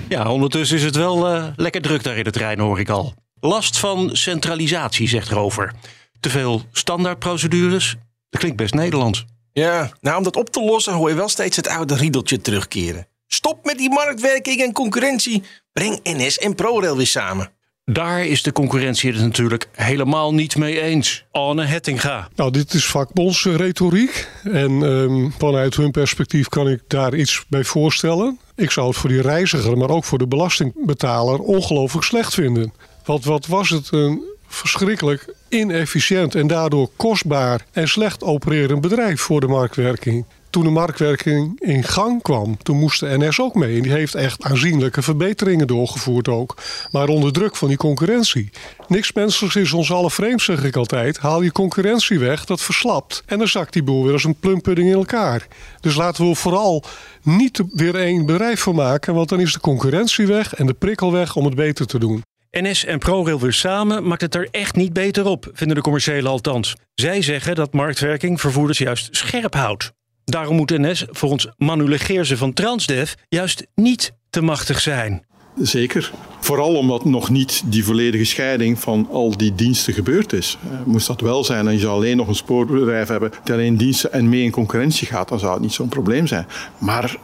Ja, 0.07 0.31
ondertussen 0.31 0.78
is 0.79 0.85
het 0.85 0.95
wel 0.95 1.35
uh, 1.35 1.47
lekker 1.55 1.81
druk 1.81 2.03
daar 2.03 2.17
in 2.17 2.23
de 2.23 2.31
trein, 2.31 2.59
hoor 2.59 2.79
ik 2.79 2.89
al. 2.89 3.13
Last 3.39 3.77
van 3.77 4.09
centralisatie, 4.13 5.07
zegt 5.07 5.29
Rover. 5.29 5.73
Te 6.19 6.29
veel 6.29 6.61
standaardprocedures. 6.71 7.95
Dat 8.29 8.39
klinkt 8.39 8.57
best 8.57 8.73
Nederlands. 8.73 9.25
Ja, 9.53 9.91
nou 10.01 10.17
om 10.17 10.23
dat 10.23 10.35
op 10.35 10.49
te 10.49 10.63
lossen 10.63 10.93
hoor 10.93 11.09
je 11.09 11.15
wel 11.15 11.29
steeds 11.29 11.55
het 11.55 11.67
oude 11.67 11.95
riedeltje 11.95 12.41
terugkeren. 12.41 13.07
Stop 13.27 13.65
met 13.65 13.77
die 13.77 13.89
marktwerking 13.89 14.61
en 14.61 14.73
concurrentie. 14.73 15.43
Breng 15.73 15.99
NS 16.03 16.37
en 16.37 16.55
ProRail 16.55 16.97
weer 16.97 17.07
samen. 17.07 17.51
Daar 17.91 18.25
is 18.25 18.43
de 18.43 18.51
concurrentie 18.51 19.11
het 19.11 19.21
natuurlijk 19.21 19.67
helemaal 19.71 20.33
niet 20.33 20.57
mee 20.57 20.81
eens. 20.81 21.23
Anne 21.31 21.65
Hettinga. 21.65 22.29
Nou, 22.35 22.51
dit 22.51 22.73
is 22.73 22.85
vakbondsretoriek. 22.85 24.27
En 24.43 24.71
um, 24.71 25.33
vanuit 25.37 25.75
hun 25.75 25.91
perspectief 25.91 26.47
kan 26.49 26.69
ik 26.69 26.81
daar 26.87 27.15
iets 27.15 27.45
bij 27.47 27.63
voorstellen. 27.63 28.39
Ik 28.55 28.71
zou 28.71 28.87
het 28.87 28.97
voor 28.97 29.09
die 29.09 29.21
reiziger, 29.21 29.77
maar 29.77 29.89
ook 29.89 30.03
voor 30.03 30.17
de 30.17 30.27
belastingbetaler 30.27 31.39
ongelooflijk 31.39 32.05
slecht 32.05 32.33
vinden. 32.33 32.73
Want 33.05 33.25
wat 33.25 33.45
was 33.45 33.69
het 33.69 33.87
een 33.91 34.21
verschrikkelijk 34.49 35.33
inefficiënt 35.49 36.35
en 36.35 36.47
daardoor 36.47 36.89
kostbaar 36.95 37.65
en 37.71 37.87
slecht 37.87 38.23
opererend 38.23 38.81
bedrijf 38.81 39.21
voor 39.21 39.41
de 39.41 39.47
marktwerking. 39.47 40.25
Toen 40.49 40.63
de 40.63 40.69
marktwerking 40.69 41.61
in 41.61 41.83
gang 41.83 42.21
kwam, 42.21 42.57
toen 42.63 42.77
moest 42.77 42.99
de 42.99 43.17
NS 43.17 43.39
ook 43.39 43.55
mee. 43.55 43.75
En 43.75 43.81
die 43.81 43.91
heeft 43.91 44.15
echt 44.15 44.43
aanzienlijke 44.43 45.01
verbeteringen 45.01 45.67
doorgevoerd 45.67 46.27
ook. 46.27 46.57
Maar 46.91 47.07
onder 47.07 47.33
druk 47.33 47.55
van 47.55 47.67
die 47.67 47.77
concurrentie. 47.77 48.49
Niks 48.87 49.13
menselijks 49.13 49.55
is 49.55 49.73
ons 49.73 49.91
alle 49.91 50.11
vreemd, 50.11 50.41
zeg 50.41 50.63
ik 50.63 50.75
altijd. 50.75 51.17
Haal 51.17 51.41
je 51.41 51.51
concurrentie 51.51 52.19
weg, 52.19 52.45
dat 52.45 52.61
verslapt. 52.61 53.23
En 53.25 53.37
dan 53.37 53.47
zakt 53.47 53.73
die 53.73 53.83
boel 53.83 54.03
weer 54.03 54.13
als 54.13 54.23
een 54.23 54.39
plumpudding 54.39 54.87
in 54.87 54.93
elkaar. 54.93 55.47
Dus 55.79 55.95
laten 55.95 56.27
we 56.27 56.35
vooral 56.35 56.83
niet 57.21 57.61
weer 57.71 57.95
één 57.95 58.25
bedrijf 58.25 58.61
van 58.61 58.75
maken. 58.75 59.13
Want 59.13 59.29
dan 59.29 59.39
is 59.39 59.53
de 59.53 59.59
concurrentie 59.59 60.27
weg 60.27 60.55
en 60.55 60.65
de 60.65 60.73
prikkel 60.73 61.11
weg 61.11 61.35
om 61.35 61.45
het 61.45 61.55
beter 61.55 61.85
te 61.85 61.99
doen. 61.99 62.23
NS 62.51 62.85
en 62.85 62.99
ProRail 62.99 63.39
weer 63.39 63.53
samen 63.53 64.07
maakt 64.07 64.21
het 64.21 64.35
er 64.35 64.47
echt 64.51 64.75
niet 64.75 64.93
beter 64.93 65.25
op, 65.25 65.49
vinden 65.53 65.75
de 65.75 65.81
commerciële 65.81 66.29
althans. 66.29 66.75
Zij 66.93 67.21
zeggen 67.21 67.55
dat 67.55 67.73
marktwerking 67.73 68.41
vervoerders 68.41 68.77
juist 68.77 69.07
scherp 69.15 69.53
houdt. 69.53 69.91
Daarom 70.23 70.55
moet 70.55 70.77
NS 70.77 71.05
volgens 71.09 71.47
Manu 71.57 71.87
Legeerse 71.87 72.37
van 72.37 72.53
Transdev 72.53 73.13
juist 73.27 73.67
niet 73.75 74.11
te 74.29 74.41
machtig 74.41 74.79
zijn. 74.79 75.25
Zeker. 75.61 76.11
Vooral 76.39 76.75
omdat 76.75 77.05
nog 77.05 77.29
niet 77.29 77.61
die 77.65 77.83
volledige 77.83 78.25
scheiding 78.25 78.79
van 78.79 79.07
al 79.11 79.37
die 79.37 79.55
diensten 79.55 79.93
gebeurd 79.93 80.33
is. 80.33 80.57
Moest 80.85 81.07
dat 81.07 81.21
wel 81.21 81.43
zijn 81.43 81.67
en 81.67 81.73
je 81.73 81.79
zou 81.79 81.93
alleen 81.93 82.17
nog 82.17 82.27
een 82.27 82.35
spoorbedrijf 82.35 83.07
hebben 83.07 83.31
dat 83.43 83.55
alleen 83.55 83.77
diensten 83.77 84.11
en 84.11 84.29
mee 84.29 84.43
in 84.43 84.51
concurrentie 84.51 85.07
gaat, 85.07 85.29
dan 85.29 85.39
zou 85.39 85.53
het 85.53 85.61
niet 85.61 85.73
zo'n 85.73 85.89
probleem 85.89 86.27
zijn. 86.27 86.47
Maar 86.77 87.17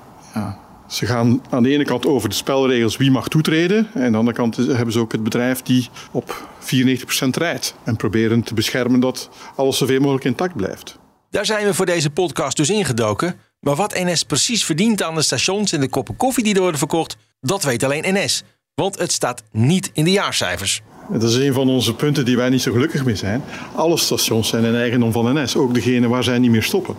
ze 0.88 1.06
gaan 1.06 1.42
aan 1.50 1.64
de 1.64 1.70
ene 1.70 1.84
kant 1.84 2.06
over 2.06 2.30
de 2.30 2.36
spelregels 2.36 2.98
wie 2.98 3.12
mag 3.12 3.28
toetreden. 3.28 3.88
En 3.94 4.04
aan 4.04 4.12
de 4.12 4.18
andere 4.18 4.38
kant 4.38 4.56
hebben 4.56 4.92
ze 4.92 5.00
ook 5.00 5.12
het 5.12 5.24
bedrijf 5.24 5.62
die 5.62 5.90
op 6.12 6.48
94% 6.60 7.30
rijdt. 7.32 7.76
En 7.84 7.96
proberen 7.96 8.44
te 8.44 8.54
beschermen 8.54 9.00
dat 9.00 9.30
alles 9.56 9.78
zoveel 9.78 10.00
mogelijk 10.00 10.26
intact 10.26 10.56
blijft. 10.56 10.98
Daar 11.30 11.46
zijn 11.46 11.66
we 11.66 11.74
voor 11.74 11.86
deze 11.86 12.10
podcast 12.10 12.58
dus 12.58 12.70
ingedoken. 12.70 13.36
Maar 13.60 13.76
wat 13.76 13.94
NS 13.94 14.24
precies 14.24 14.66
verdient 14.66 15.04
aan 15.04 15.16
de 15.16 15.22
stations 15.22 15.72
en 15.72 15.80
de 15.80 15.90
koppen 15.90 16.16
koffie 16.16 16.44
die 16.44 16.54
er 16.54 16.62
worden 16.62 16.80
verkocht, 16.80 17.18
dat 17.40 17.64
weet 17.64 17.84
alleen 17.84 18.04
NS. 18.16 18.44
Want 18.74 19.00
het 19.00 19.12
staat 19.12 19.44
niet 19.52 19.90
in 19.94 20.04
de 20.04 20.12
jaarcijfers. 20.12 20.82
Dat 21.10 21.24
is 21.24 21.36
een 21.36 21.54
van 21.54 21.70
onze 21.70 21.96
punten 21.96 22.26
die 22.26 22.38
wij 22.38 22.50
niet 22.50 22.62
zo 22.62 22.72
gelukkig 22.72 23.06
mee 23.06 23.16
zijn. 23.16 23.44
Alle 23.76 23.98
stations 23.98 24.48
zijn 24.48 24.64
een 24.64 24.76
eigendom 24.76 25.12
van 25.12 25.42
NS, 25.42 25.56
ook 25.56 25.74
degene 25.74 26.08
waar 26.08 26.24
zij 26.24 26.40
niet 26.40 26.52
meer 26.52 26.64
stoppen. 26.64 26.96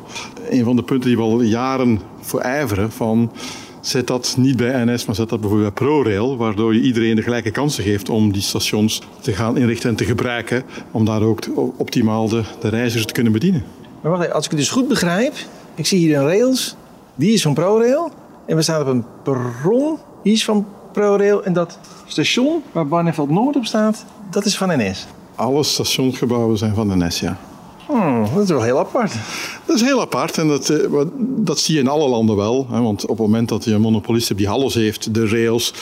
Een 0.50 0.64
van 0.64 0.76
de 0.76 0.82
punten 0.82 1.08
die 1.08 1.16
we 1.16 1.22
al 1.22 1.42
jaren 1.42 2.00
voor 2.20 2.40
ijveren 2.40 2.92
van 2.92 3.32
Zet 3.86 4.06
dat 4.06 4.34
niet 4.38 4.56
bij 4.56 4.84
NS, 4.84 5.04
maar 5.04 5.14
zet 5.14 5.28
dat 5.28 5.40
bijvoorbeeld 5.40 5.74
bij 5.74 5.86
ProRail, 5.86 6.36
waardoor 6.36 6.74
je 6.74 6.80
iedereen 6.80 7.16
de 7.16 7.22
gelijke 7.22 7.50
kansen 7.50 7.84
geeft 7.84 8.08
om 8.08 8.32
die 8.32 8.42
stations 8.42 9.02
te 9.20 9.32
gaan 9.32 9.56
inrichten 9.56 9.90
en 9.90 9.96
te 9.96 10.04
gebruiken, 10.04 10.62
om 10.90 11.04
daar 11.04 11.22
ook 11.22 11.44
optimaal 11.76 12.28
de, 12.28 12.42
de 12.60 12.68
reizigers 12.68 13.06
te 13.06 13.12
kunnen 13.12 13.32
bedienen. 13.32 13.64
Maar 14.00 14.10
wacht 14.10 14.22
even, 14.22 14.34
als 14.34 14.44
ik 14.44 14.50
het 14.50 14.60
dus 14.60 14.70
goed 14.70 14.88
begrijp, 14.88 15.34
ik 15.74 15.86
zie 15.86 15.98
hier 15.98 16.18
een 16.18 16.24
rails, 16.24 16.76
die 17.14 17.32
is 17.32 17.42
van 17.42 17.54
ProRail, 17.54 18.10
en 18.46 18.56
we 18.56 18.62
staan 18.62 18.80
op 18.80 18.86
een 18.86 19.04
perron, 19.22 19.98
die 20.22 20.32
is 20.32 20.44
van 20.44 20.66
ProRail, 20.92 21.44
en 21.44 21.52
dat 21.52 21.78
station 22.06 22.62
waar 22.72 22.86
Barneveld 22.86 23.30
Noord 23.30 23.56
op 23.56 23.64
staat, 23.64 24.04
dat 24.30 24.44
is 24.44 24.56
van 24.56 24.68
NS. 24.68 25.06
Alle 25.34 25.62
stationsgebouwen 25.62 26.58
zijn 26.58 26.74
van 26.74 27.04
NS, 27.04 27.20
ja. 27.20 27.38
Hmm, 27.86 28.26
dat 28.34 28.42
is 28.42 28.48
wel 28.48 28.62
heel 28.62 28.78
apart. 28.78 29.12
Dat 29.64 29.76
is 29.76 29.82
heel 29.82 30.00
apart 30.00 30.38
en 30.38 30.48
dat, 30.48 30.72
dat 31.18 31.58
zie 31.58 31.74
je 31.74 31.80
in 31.80 31.88
alle 31.88 32.08
landen 32.08 32.36
wel. 32.36 32.66
Hè, 32.70 32.80
want 32.80 33.02
op 33.02 33.08
het 33.08 33.18
moment 33.18 33.48
dat 33.48 33.64
je 33.64 33.72
een 33.72 33.80
monopolist 33.80 34.28
hebt 34.28 34.40
die 34.40 34.48
alles 34.48 34.74
heeft, 34.74 35.14
de 35.14 35.28
rails, 35.28 35.74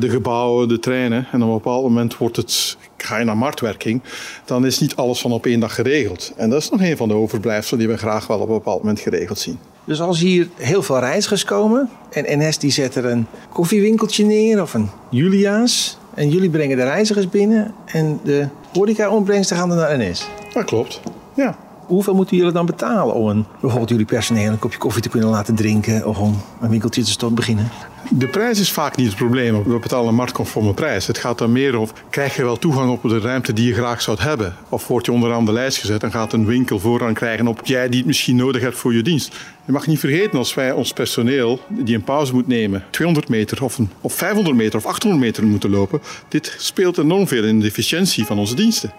de 0.00 0.08
gebouwen, 0.08 0.68
de 0.68 0.78
treinen, 0.78 1.26
en 1.32 1.42
op 1.42 1.48
een 1.48 1.54
bepaald 1.54 1.82
moment 1.82 2.16
wordt 2.16 2.36
het, 2.36 2.76
ga 2.96 3.18
je 3.18 3.24
naar 3.24 3.36
marktwerking, 3.36 4.02
dan 4.44 4.66
is 4.66 4.78
niet 4.78 4.96
alles 4.96 5.20
van 5.20 5.32
op 5.32 5.46
één 5.46 5.60
dag 5.60 5.74
geregeld. 5.74 6.32
En 6.36 6.50
dat 6.50 6.62
is 6.62 6.70
nog 6.70 6.80
een 6.80 6.96
van 6.96 7.08
de 7.08 7.14
overblijfselen 7.14 7.78
die 7.78 7.88
we 7.88 7.96
graag 7.96 8.26
wel 8.26 8.38
op 8.38 8.48
een 8.48 8.54
bepaald 8.54 8.78
moment 8.78 9.00
geregeld 9.00 9.38
zien. 9.38 9.58
Dus 9.84 10.00
als 10.00 10.20
hier 10.20 10.48
heel 10.54 10.82
veel 10.82 10.98
reizigers 10.98 11.44
komen 11.44 11.90
en 12.10 12.38
NS 12.38 12.58
die 12.58 12.70
zet 12.70 12.94
er 12.94 13.04
een 13.04 13.26
koffiewinkeltje 13.52 14.24
neer 14.24 14.62
of 14.62 14.74
een 14.74 14.88
Julia's 15.08 15.98
en 16.14 16.28
jullie 16.28 16.50
brengen 16.50 16.76
de 16.76 16.82
reizigers 16.82 17.28
binnen 17.28 17.74
en 17.86 18.20
de 18.24 18.48
horeca-opbrengsten 18.72 19.56
gaan 19.56 19.70
er 19.70 19.76
naar 19.76 19.98
NS. 19.98 20.26
Dat 20.52 20.64
klopt. 20.64 21.00
Ja. 21.40 21.54
Hoeveel 21.86 22.14
moeten 22.14 22.36
jullie 22.36 22.52
dan 22.52 22.66
betalen 22.66 23.14
om 23.14 23.28
een, 23.28 23.44
bijvoorbeeld 23.60 23.90
jullie 23.90 24.06
personeel 24.06 24.52
een 24.52 24.58
kopje 24.58 24.78
koffie 24.78 25.02
te 25.02 25.08
kunnen 25.08 25.28
laten 25.28 25.54
drinken 25.54 26.06
of 26.06 26.18
om 26.18 26.40
een 26.60 26.70
winkeltje 26.70 27.02
te 27.02 27.30
beginnen? 27.30 27.70
De 28.08 28.26
prijs 28.26 28.60
is 28.60 28.70
vaak 28.70 28.96
niet 28.96 29.06
het 29.06 29.16
probleem. 29.16 29.62
We 29.62 29.78
betalen 29.78 30.08
een 30.08 30.14
marktconforme 30.14 30.74
prijs. 30.74 31.06
Het 31.06 31.18
gaat 31.18 31.38
dan 31.38 31.52
meer 31.52 31.78
om, 31.78 31.88
krijg 32.10 32.36
je 32.36 32.42
wel 32.42 32.58
toegang 32.58 32.90
op 32.90 33.02
de 33.02 33.18
ruimte 33.18 33.52
die 33.52 33.66
je 33.66 33.74
graag 33.74 34.02
zou 34.02 34.20
hebben? 34.20 34.56
Of 34.68 34.86
word 34.86 35.06
je 35.06 35.12
onderaan 35.12 35.44
de 35.44 35.52
lijst 35.52 35.78
gezet 35.78 36.02
en 36.02 36.10
gaat 36.10 36.32
een 36.32 36.46
winkel 36.46 36.78
voorrang 36.78 37.14
krijgen 37.14 37.46
op 37.46 37.60
jij 37.62 37.88
die 37.88 37.98
het 37.98 38.06
misschien 38.06 38.36
nodig 38.36 38.62
hebt 38.62 38.76
voor 38.76 38.94
je 38.94 39.02
dienst? 39.02 39.36
Je 39.64 39.72
mag 39.72 39.86
niet 39.86 39.98
vergeten 39.98 40.38
als 40.38 40.54
wij 40.54 40.72
ons 40.72 40.92
personeel 40.92 41.60
die 41.68 41.94
een 41.94 42.04
pauze 42.04 42.32
moet 42.32 42.46
nemen, 42.46 42.84
200 42.90 43.28
meter 43.28 43.64
of, 43.64 43.78
een, 43.78 43.90
of 44.00 44.14
500 44.14 44.56
meter 44.56 44.78
of 44.78 44.86
800 44.86 45.22
meter 45.22 45.44
moeten 45.44 45.70
lopen. 45.70 46.00
Dit 46.28 46.54
speelt 46.58 46.98
enorm 46.98 47.28
veel 47.28 47.44
in 47.44 47.60
de 47.60 47.66
efficiëntie 47.66 48.24
van 48.24 48.38
onze 48.38 48.54
diensten. 48.54 48.92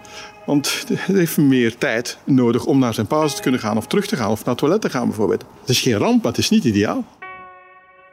Want 0.45 0.85
het 0.87 1.15
heeft 1.15 1.37
meer 1.37 1.77
tijd 1.77 2.17
nodig 2.23 2.65
om 2.65 2.79
naar 2.79 2.93
zijn 2.93 3.07
pauze 3.07 3.35
te 3.35 3.41
kunnen 3.41 3.59
gaan 3.59 3.77
of 3.77 3.87
terug 3.87 4.05
te 4.05 4.15
gaan 4.15 4.31
of 4.31 4.39
naar 4.39 4.47
het 4.47 4.57
toilet 4.57 4.81
te 4.81 4.89
gaan 4.89 5.07
bijvoorbeeld. 5.07 5.45
Het 5.59 5.69
is 5.69 5.79
geen 5.79 5.97
ramp, 5.97 6.23
maar 6.23 6.31
het 6.31 6.41
is 6.41 6.49
niet 6.49 6.63
ideaal. 6.63 7.05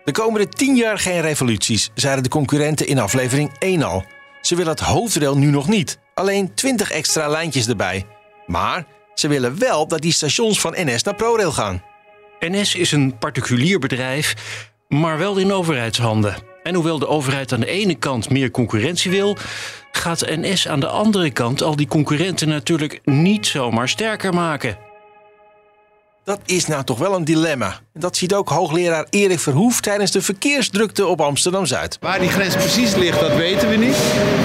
De 0.08 0.14
komende 0.14 0.48
10 0.48 0.76
jaar 0.76 0.98
geen 0.98 1.20
revoluties, 1.20 1.90
zeiden 1.94 2.22
de 2.22 2.28
concurrenten 2.28 2.86
in 2.86 2.98
aflevering 2.98 3.50
1 3.58 3.82
al. 3.82 4.04
Ze 4.40 4.56
willen 4.56 4.70
het 4.72 4.80
hoofdrail 4.80 5.38
nu 5.38 5.50
nog 5.50 5.68
niet, 5.68 5.98
alleen 6.14 6.54
20 6.54 6.90
extra 6.90 7.28
lijntjes 7.28 7.68
erbij. 7.68 8.06
Maar 8.46 8.86
ze 9.14 9.28
willen 9.28 9.58
wel 9.58 9.88
dat 9.88 10.00
die 10.00 10.12
stations 10.12 10.60
van 10.60 10.74
NS 10.76 11.02
naar 11.02 11.14
ProRail 11.14 11.52
gaan. 11.52 11.82
NS 12.40 12.74
is 12.74 12.92
een 12.92 13.18
particulier 13.18 13.78
bedrijf, 13.78 14.34
maar 14.88 15.18
wel 15.18 15.36
in 15.36 15.52
overheidshanden. 15.52 16.36
En 16.62 16.74
hoewel 16.74 16.98
de 16.98 17.08
overheid 17.08 17.52
aan 17.52 17.60
de 17.60 17.70
ene 17.70 17.94
kant 17.94 18.30
meer 18.30 18.50
concurrentie 18.50 19.10
wil, 19.10 19.36
gaat 19.92 20.26
NS 20.26 20.68
aan 20.68 20.80
de 20.80 20.88
andere 20.88 21.30
kant 21.30 21.62
al 21.62 21.76
die 21.76 21.88
concurrenten 21.88 22.48
natuurlijk 22.48 23.00
niet 23.04 23.46
zomaar 23.46 23.88
sterker 23.88 24.34
maken. 24.34 24.87
Dat 26.28 26.40
is 26.44 26.66
nou 26.66 26.84
toch 26.84 26.98
wel 26.98 27.14
een 27.14 27.24
dilemma. 27.24 27.80
Dat 27.92 28.16
ziet 28.16 28.34
ook 28.34 28.48
hoogleraar 28.48 29.06
Erik 29.10 29.40
Verhoef 29.40 29.80
tijdens 29.80 30.10
de 30.10 30.22
verkeersdrukte 30.22 31.06
op 31.06 31.20
Amsterdam-Zuid. 31.20 31.98
Waar 32.00 32.18
die 32.18 32.28
grens 32.28 32.54
precies 32.54 32.94
ligt, 32.94 33.20
dat 33.20 33.36
weten 33.36 33.68
we 33.68 33.76
niet. 33.76 33.96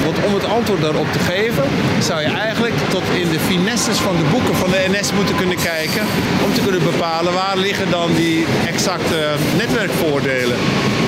Want 0.03 0.25
om 0.25 0.33
het 0.33 0.45
antwoord 0.45 0.81
daarop 0.81 1.11
te 1.11 1.19
geven, 1.19 1.63
zou 2.01 2.21
je 2.21 2.27
eigenlijk 2.27 2.73
tot 2.89 3.03
in 3.03 3.29
de 3.29 3.39
finesses 3.39 3.97
van 3.97 4.15
de 4.15 4.23
boeken 4.31 4.55
van 4.55 4.69
de 4.69 4.85
NS 4.91 5.13
moeten 5.13 5.35
kunnen 5.35 5.57
kijken. 5.57 6.01
Om 6.45 6.53
te 6.53 6.61
kunnen 6.61 6.83
bepalen 6.83 7.33
waar 7.33 7.57
liggen 7.57 7.89
dan 7.91 8.13
die 8.13 8.45
exacte 8.67 9.35
netwerkvoordelen. 9.57 10.57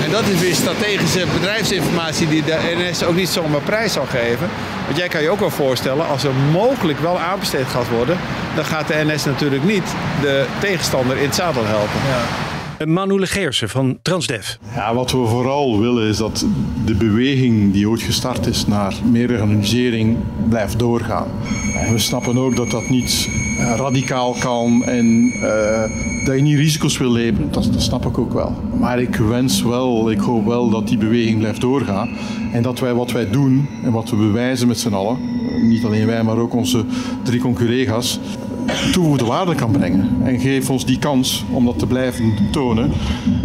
En 0.06 0.12
dat 0.12 0.28
is 0.28 0.40
weer 0.40 0.56
strategische 0.56 1.26
bedrijfsinformatie 1.34 2.28
die 2.28 2.44
de 2.44 2.58
NS 2.78 3.04
ook 3.04 3.16
niet 3.16 3.30
zomaar 3.30 3.62
prijs 3.62 3.94
zal 3.94 4.06
geven. 4.06 4.50
Want 4.86 4.98
jij 4.98 5.08
kan 5.08 5.22
je 5.22 5.30
ook 5.30 5.40
wel 5.40 5.50
voorstellen, 5.50 6.08
als 6.08 6.24
er 6.24 6.34
mogelijk 6.52 7.00
wel 7.00 7.20
aanbesteed 7.20 7.68
gaat 7.68 7.90
worden, 7.90 8.18
dan 8.56 8.66
gaat 8.66 8.88
de 8.88 9.04
NS 9.06 9.26
natuurlijk 9.26 9.64
niet 9.64 9.84
de 10.22 10.46
tegenstander 10.60 11.18
in 11.18 11.26
het 11.26 11.36
zadel 11.36 11.66
helpen. 11.66 12.00
Ja. 12.08 12.45
Manu 12.84 13.20
Legeersen 13.20 13.70
van 13.70 14.00
Transdev. 14.02 14.56
Ja, 14.74 14.94
wat 14.94 15.12
we 15.12 15.26
vooral 15.26 15.80
willen 15.80 16.08
is 16.08 16.18
dat 16.18 16.46
de 16.86 16.96
beweging 16.96 17.74
die 17.74 17.90
ooit 17.90 18.02
gestart 18.02 18.46
is 18.46 18.68
naar 18.68 18.94
meer 19.12 19.28
regionalisering 19.28 20.18
blijft 20.50 20.80
doorgaan. 20.80 21.28
We 21.92 21.98
snappen 21.98 22.38
ook 22.38 22.56
dat 22.56 22.72
dat 22.72 22.90
niet 22.90 23.30
radicaal 23.58 24.36
kan 24.40 24.84
en 24.84 25.06
uh, 25.36 26.26
dat 26.26 26.36
je 26.36 26.42
niet 26.42 26.58
risico's 26.58 26.98
wil 26.98 27.12
leven. 27.12 27.52
Dat, 27.52 27.70
snap 27.78 28.06
ik 28.06 28.18
ook 28.18 28.34
wel. 28.34 28.56
Maar 28.80 29.02
ik 29.02 29.16
wens 29.16 29.62
wel, 29.62 30.12
ik 30.12 30.20
hoop 30.20 30.46
wel 30.46 30.70
dat 30.70 30.88
die 30.88 30.98
beweging 30.98 31.40
blijft 31.40 31.62
doorgaan. 31.62 32.10
En 32.52 32.62
dat 32.62 32.80
wij 32.80 32.94
wat 32.94 33.12
wij 33.12 33.30
doen 33.30 33.68
en 33.84 33.92
wat 33.92 34.10
we 34.10 34.16
bewijzen 34.16 34.68
met 34.68 34.80
z'n 34.80 34.94
allen, 34.94 35.18
niet 35.62 35.86
alleen 35.86 36.06
wij, 36.06 36.24
maar 36.24 36.38
ook 36.38 36.54
onze 36.54 36.86
drie 37.24 37.40
conculega's, 37.40 38.20
toegevoegde 38.66 39.26
waarde 39.26 39.56
kan 39.56 39.72
brengen. 39.72 40.18
En 40.24 40.40
geef 40.40 40.70
ons 40.70 40.86
die 40.86 41.00
kans 41.00 41.46
om 41.52 41.66
dat 41.66 41.80
te 41.80 41.88
blijven 41.88 42.34
tonen. 42.52 42.92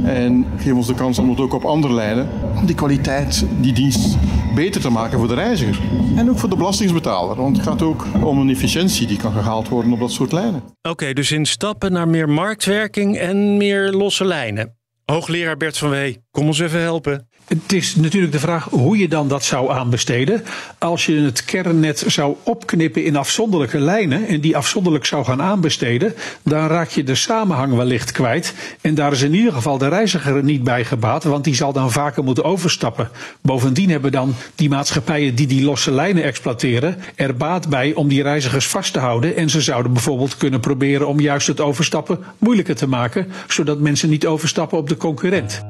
En 0.04 0.46
geef 0.56 0.72
ons 0.72 0.86
de 0.86 0.94
kans 0.94 1.18
om 1.18 1.30
het 1.30 1.40
ook 1.40 1.54
op 1.54 1.64
andere 1.64 1.94
lijnen, 1.94 2.28
die 2.66 2.74
kwaliteit, 2.74 3.46
die 3.60 3.72
dienst 3.72 4.16
beter 4.54 4.80
te 4.80 4.90
maken 4.90 5.18
voor 5.18 5.28
de 5.28 5.34
reiziger. 5.34 5.78
En 6.16 6.30
ook 6.30 6.38
voor 6.38 6.48
de 6.48 6.56
belastingsbetaler. 6.56 7.36
Want 7.36 7.56
het 7.56 7.66
gaat 7.66 7.82
ook 7.82 8.06
om 8.22 8.38
een 8.38 8.50
efficiëntie 8.50 9.06
die 9.06 9.16
kan 9.16 9.32
gehaald 9.32 9.68
worden 9.68 9.92
op 9.92 9.98
dat 10.00 10.12
soort 10.12 10.32
lijnen. 10.32 10.62
Oké, 10.82 11.12
dus 11.12 11.32
in 11.32 11.46
stappen 11.46 11.92
naar 11.92 12.08
meer 12.08 12.28
marktwerking 12.28 13.16
en 13.16 13.56
meer 13.56 13.90
losse 13.92 14.24
lijnen. 14.24 14.78
Hoogleraar 15.04 15.56
Bert 15.56 15.78
van 15.78 15.90
Wee, 15.90 16.18
kom 16.30 16.46
ons 16.46 16.58
even 16.58 16.80
helpen. 16.80 17.28
Het 17.50 17.72
is 17.72 17.96
natuurlijk 17.96 18.32
de 18.32 18.38
vraag 18.38 18.64
hoe 18.64 18.98
je 18.98 19.08
dan 19.08 19.28
dat 19.28 19.44
zou 19.44 19.70
aanbesteden. 19.70 20.44
Als 20.78 21.06
je 21.06 21.20
het 21.20 21.44
kernnet 21.44 22.04
zou 22.06 22.36
opknippen 22.42 23.04
in 23.04 23.16
afzonderlijke 23.16 23.78
lijnen 23.78 24.26
en 24.26 24.40
die 24.40 24.56
afzonderlijk 24.56 25.04
zou 25.04 25.24
gaan 25.24 25.42
aanbesteden, 25.42 26.14
dan 26.42 26.66
raak 26.66 26.88
je 26.88 27.02
de 27.02 27.14
samenhang 27.14 27.74
wellicht 27.74 28.12
kwijt. 28.12 28.54
En 28.80 28.94
daar 28.94 29.12
is 29.12 29.22
in 29.22 29.34
ieder 29.34 29.52
geval 29.52 29.78
de 29.78 29.88
reiziger 29.88 30.44
niet 30.44 30.64
bij 30.64 30.84
gebaat, 30.84 31.24
want 31.24 31.44
die 31.44 31.54
zal 31.54 31.72
dan 31.72 31.90
vaker 31.92 32.24
moeten 32.24 32.44
overstappen. 32.44 33.10
Bovendien 33.40 33.90
hebben 33.90 34.12
dan 34.12 34.34
die 34.54 34.68
maatschappijen 34.68 35.34
die 35.34 35.46
die 35.46 35.64
losse 35.64 35.90
lijnen 35.90 36.22
exploiteren 36.22 36.96
er 37.14 37.36
baat 37.36 37.68
bij 37.68 37.94
om 37.94 38.08
die 38.08 38.22
reizigers 38.22 38.66
vast 38.66 38.92
te 38.92 38.98
houden. 38.98 39.36
En 39.36 39.50
ze 39.50 39.60
zouden 39.60 39.92
bijvoorbeeld 39.92 40.36
kunnen 40.36 40.60
proberen 40.60 41.08
om 41.08 41.20
juist 41.20 41.46
het 41.46 41.60
overstappen 41.60 42.18
moeilijker 42.38 42.76
te 42.76 42.88
maken, 42.88 43.32
zodat 43.48 43.80
mensen 43.80 44.08
niet 44.08 44.26
overstappen 44.26 44.78
op 44.78 44.88
de 44.88 44.96
concurrent. 44.96 45.62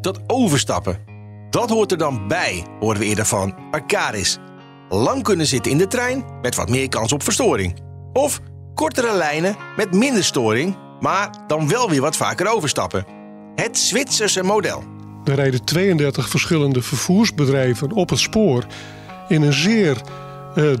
Dat 0.00 0.20
overstappen, 0.26 1.15
dat 1.50 1.70
hoort 1.70 1.92
er 1.92 1.98
dan 1.98 2.28
bij, 2.28 2.64
horen 2.80 3.00
we 3.00 3.06
eerder 3.06 3.26
van 3.26 3.54
Arcaris. 3.70 4.38
Lang 4.88 5.22
kunnen 5.22 5.46
zitten 5.46 5.72
in 5.72 5.78
de 5.78 5.86
trein 5.86 6.24
met 6.42 6.54
wat 6.54 6.68
meer 6.68 6.88
kans 6.88 7.12
op 7.12 7.22
verstoring. 7.22 7.76
Of 8.12 8.40
kortere 8.74 9.16
lijnen 9.16 9.56
met 9.76 9.94
minder 9.94 10.24
storing, 10.24 10.76
maar 11.00 11.30
dan 11.46 11.68
wel 11.68 11.90
weer 11.90 12.00
wat 12.00 12.16
vaker 12.16 12.48
overstappen. 12.48 13.06
Het 13.54 13.78
Zwitserse 13.78 14.42
model. 14.42 14.82
Er 15.24 15.34
rijden 15.34 15.64
32 15.64 16.28
verschillende 16.28 16.82
vervoersbedrijven 16.82 17.92
op 17.92 18.10
het 18.10 18.18
spoor 18.18 18.66
in 19.28 19.42
een 19.42 19.52
zeer 19.52 20.00
uh, 20.56 20.72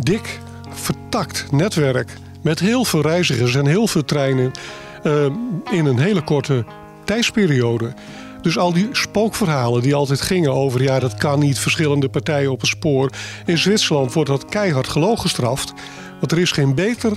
dik 0.00 0.40
vertakt 0.70 1.52
netwerk 1.52 2.12
met 2.42 2.58
heel 2.58 2.84
veel 2.84 3.00
reizigers 3.02 3.54
en 3.54 3.66
heel 3.66 3.86
veel 3.86 4.04
treinen 4.04 4.50
uh, 5.04 5.24
in 5.70 5.86
een 5.86 5.98
hele 5.98 6.22
korte 6.22 6.64
tijdsperiode. 7.04 7.94
Dus 8.44 8.58
al 8.58 8.72
die 8.72 8.88
spookverhalen 8.92 9.82
die 9.82 9.94
altijd 9.94 10.20
gingen 10.20 10.52
over... 10.52 10.82
ja, 10.82 10.98
dat 10.98 11.14
kan 11.14 11.38
niet, 11.38 11.58
verschillende 11.58 12.08
partijen 12.08 12.50
op 12.50 12.60
het 12.60 12.68
spoor. 12.68 13.10
In 13.46 13.58
Zwitserland 13.58 14.12
wordt 14.12 14.30
dat 14.30 14.44
keihard 14.44 14.88
gelogen 14.88 15.20
gestraft. 15.20 15.72
Want 16.20 16.32
er 16.32 16.38
is 16.38 16.52
geen 16.52 16.74
beter 16.74 17.12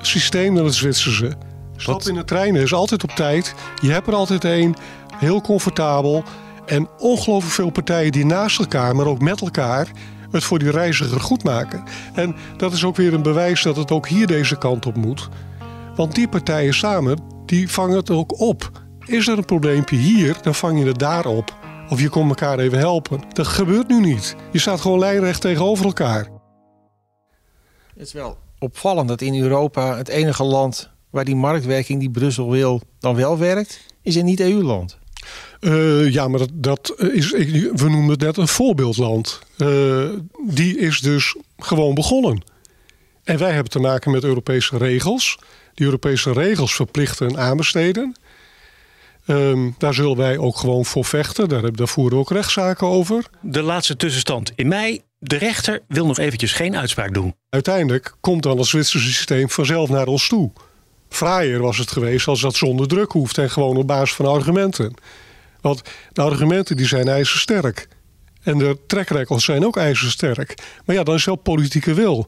systeem 0.00 0.54
dan 0.54 0.64
het 0.64 0.74
Zwitserse. 0.74 1.32
Stap 1.76 2.02
in 2.02 2.14
de 2.14 2.24
treinen 2.24 2.62
is 2.62 2.72
altijd 2.72 3.02
op 3.02 3.10
tijd. 3.10 3.54
Je 3.82 3.90
hebt 3.90 4.06
er 4.06 4.14
altijd 4.14 4.44
één. 4.44 4.74
Heel 5.16 5.40
comfortabel. 5.40 6.24
En 6.66 6.88
ongelooflijk 6.98 7.54
veel 7.54 7.70
partijen 7.70 8.12
die 8.12 8.26
naast 8.26 8.58
elkaar, 8.58 8.96
maar 8.96 9.06
ook 9.06 9.20
met 9.20 9.40
elkaar... 9.40 9.88
het 10.30 10.44
voor 10.44 10.58
die 10.58 10.70
reiziger 10.70 11.20
goed 11.20 11.44
maken. 11.44 11.82
En 12.14 12.36
dat 12.56 12.72
is 12.72 12.84
ook 12.84 12.96
weer 12.96 13.14
een 13.14 13.22
bewijs 13.22 13.62
dat 13.62 13.76
het 13.76 13.90
ook 13.90 14.08
hier 14.08 14.26
deze 14.26 14.58
kant 14.58 14.86
op 14.86 14.96
moet. 14.96 15.28
Want 15.96 16.14
die 16.14 16.28
partijen 16.28 16.74
samen, 16.74 17.18
die 17.46 17.70
vangen 17.70 17.96
het 17.96 18.10
ook 18.10 18.40
op. 18.40 18.70
Is 19.10 19.28
er 19.28 19.38
een 19.38 19.44
probleempje 19.44 19.96
hier, 19.96 20.36
dan 20.42 20.54
vang 20.54 20.78
je 20.78 20.86
het 20.86 20.98
daar 20.98 21.26
op. 21.26 21.56
Of 21.88 22.00
je 22.00 22.08
komt 22.08 22.28
elkaar 22.28 22.58
even 22.58 22.78
helpen. 22.78 23.22
Dat 23.32 23.46
gebeurt 23.46 23.88
nu 23.88 24.00
niet. 24.00 24.36
Je 24.52 24.58
staat 24.58 24.80
gewoon 24.80 24.98
lijnrecht 24.98 25.40
tegenover 25.40 25.84
elkaar. 25.84 26.28
Het 27.94 28.06
is 28.06 28.12
wel 28.12 28.38
opvallend 28.58 29.08
dat 29.08 29.20
in 29.20 29.42
Europa 29.42 29.96
het 29.96 30.08
enige 30.08 30.44
land 30.44 30.90
waar 31.10 31.24
die 31.24 31.36
marktwerking 31.36 32.00
die 32.00 32.10
Brussel 32.10 32.50
wil 32.50 32.80
dan 32.98 33.14
wel 33.14 33.38
werkt, 33.38 33.80
is 34.02 34.14
een 34.14 34.24
niet-EU-land. 34.24 34.98
Uh, 35.60 36.12
ja, 36.12 36.28
maar 36.28 36.38
dat, 36.38 36.50
dat 36.52 36.94
is, 37.12 37.30
we 37.30 37.88
noemen 37.88 38.08
het 38.08 38.20
net 38.20 38.36
een 38.36 38.48
voorbeeldland. 38.48 39.38
Uh, 39.58 40.08
die 40.46 40.78
is 40.78 41.00
dus 41.00 41.36
gewoon 41.58 41.94
begonnen. 41.94 42.42
En 43.24 43.38
wij 43.38 43.52
hebben 43.52 43.72
te 43.72 43.78
maken 43.78 44.10
met 44.10 44.24
Europese 44.24 44.76
regels. 44.76 45.38
Die 45.74 45.86
Europese 45.86 46.32
regels 46.32 46.74
verplichten 46.74 47.38
aanbesteden. 47.38 48.14
Um, 49.30 49.74
daar 49.78 49.94
zullen 49.94 50.16
wij 50.16 50.38
ook 50.38 50.56
gewoon 50.56 50.84
voor 50.84 51.04
vechten. 51.04 51.48
Daar, 51.48 51.72
daar 51.72 51.88
voeren 51.88 52.14
we 52.14 52.20
ook 52.20 52.30
rechtszaken 52.30 52.86
over. 52.86 53.24
De 53.40 53.62
laatste 53.62 53.96
tussenstand 53.96 54.52
in 54.54 54.68
mei. 54.68 55.00
De 55.18 55.36
rechter 55.36 55.80
wil 55.88 56.06
nog 56.06 56.18
eventjes 56.18 56.52
geen 56.52 56.76
uitspraak 56.76 57.14
doen. 57.14 57.34
Uiteindelijk 57.50 58.14
komt 58.20 58.42
dan 58.42 58.58
het 58.58 58.66
Zwitserse 58.66 59.12
systeem 59.12 59.50
vanzelf 59.50 59.88
naar 59.88 60.06
ons 60.06 60.28
toe. 60.28 60.52
Fraaier 61.08 61.60
was 61.60 61.78
het 61.78 61.90
geweest 61.90 62.26
als 62.26 62.40
dat 62.40 62.54
zonder 62.54 62.88
druk 62.88 63.12
hoeft 63.12 63.38
en 63.38 63.50
gewoon 63.50 63.76
op 63.76 63.86
basis 63.86 64.14
van 64.14 64.26
argumenten. 64.26 64.94
Want 65.60 65.82
de 66.12 66.22
argumenten 66.22 66.76
die 66.76 66.86
zijn 66.86 67.08
ijzersterk. 67.08 67.88
En 68.42 68.58
de 68.58 68.78
trekrekkels 68.86 69.44
zijn 69.44 69.66
ook 69.66 69.76
ijzersterk. 69.76 70.54
Maar 70.84 70.96
ja, 70.96 71.02
dan 71.02 71.14
is 71.14 71.24
wel 71.24 71.36
politieke 71.36 71.94
wil. 71.94 72.26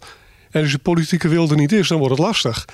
En 0.51 0.63
als 0.63 0.73
de 0.73 0.79
politieke 0.79 1.29
wil 1.29 1.51
er 1.51 1.57
niet 1.57 1.73
is, 1.73 1.89
dan 1.89 1.99
wordt 1.99 2.15
het 2.15 2.25
lastig 2.25 2.65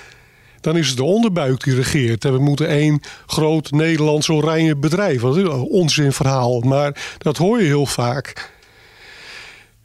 dan 0.61 0.77
is 0.77 0.87
het 0.87 0.97
de 0.97 1.03
onderbuik 1.03 1.63
die 1.63 1.75
regeert. 1.75 2.23
We 2.23 2.39
moeten 2.39 2.67
één 2.67 3.01
groot 3.25 3.71
Nederlands 3.71 4.29
oranje 4.29 4.75
bedrijf. 4.75 5.21
Dat 5.21 5.37
is 5.37 5.43
een 5.43 5.51
onzinverhaal, 5.51 6.59
maar 6.59 7.15
dat 7.17 7.37
hoor 7.37 7.59
je 7.59 7.65
heel 7.65 7.85
vaak. 7.85 8.51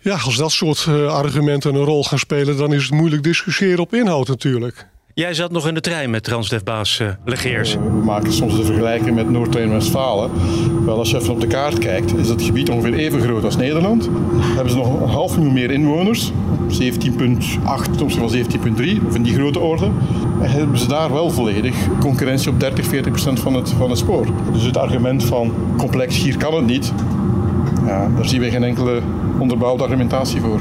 Ja, 0.01 0.17
als 0.17 0.37
dat 0.37 0.53
soort 0.53 0.85
eh, 0.89 1.07
argumenten 1.07 1.75
een 1.75 1.85
rol 1.85 2.05
gaan 2.05 2.19
spelen, 2.19 2.57
dan 2.57 2.73
is 2.73 2.83
het 2.83 2.93
moeilijk 2.93 3.23
discussiëren 3.23 3.79
op 3.79 3.95
inhoud 3.95 4.29
natuurlijk. 4.29 4.87
Jij 5.15 5.35
zat 5.35 5.51
nog 5.51 5.69
in 5.69 5.75
de 5.75 5.81
trein 5.81 6.11
met 6.11 6.25
Transdefbaas 6.25 6.99
uh, 6.99 7.09
Legeers. 7.25 7.75
we 7.75 7.81
maken 8.05 8.33
soms 8.33 8.57
de 8.57 8.65
vergelijking 8.65 9.15
met 9.15 9.31
Noord-Rijn-Westfalen. 9.31 10.31
Wel, 10.85 10.99
als 10.99 11.11
je 11.11 11.17
even 11.17 11.33
op 11.33 11.41
de 11.41 11.47
kaart 11.47 11.79
kijkt, 11.79 12.17
is 12.17 12.29
dat 12.29 12.43
gebied 12.43 12.71
ongeveer 12.71 12.95
even 12.95 13.21
groot 13.21 13.45
als 13.45 13.57
Nederland. 13.57 14.09
Hebben 14.41 14.71
ze 14.71 14.77
nog 14.77 15.01
een 15.01 15.09
half 15.09 15.37
miljoen 15.37 15.53
meer 15.53 15.71
inwoners, 15.71 16.33
17,8, 16.69 17.97
soms 17.97 18.15
wel 18.17 18.31
17,3, 18.33 19.07
of 19.07 19.15
in 19.15 19.23
die 19.23 19.35
grote 19.35 19.59
orde. 19.59 19.91
En 20.41 20.51
hebben 20.51 20.79
ze 20.79 20.89
daar 20.89 21.13
wel 21.13 21.31
volledig 21.31 21.75
concurrentie 22.01 22.51
op 22.51 22.61
30, 22.61 22.87
40 22.87 23.13
procent 23.13 23.41
van 23.41 23.55
het, 23.55 23.71
van 23.71 23.91
het 23.91 23.99
spoor. 23.99 24.27
Dus 24.53 24.63
het 24.63 24.77
argument 24.77 25.25
van 25.25 25.55
complex, 25.77 26.23
hier 26.23 26.37
kan 26.37 26.55
het 26.55 26.67
niet, 26.67 26.93
ja, 27.87 28.09
daar 28.17 28.29
zien 28.29 28.41
we 28.41 28.51
geen 28.51 28.65
enkele 28.65 29.01
onderbouwde 29.39 29.83
argumentatie 29.83 30.41
voor. 30.41 30.61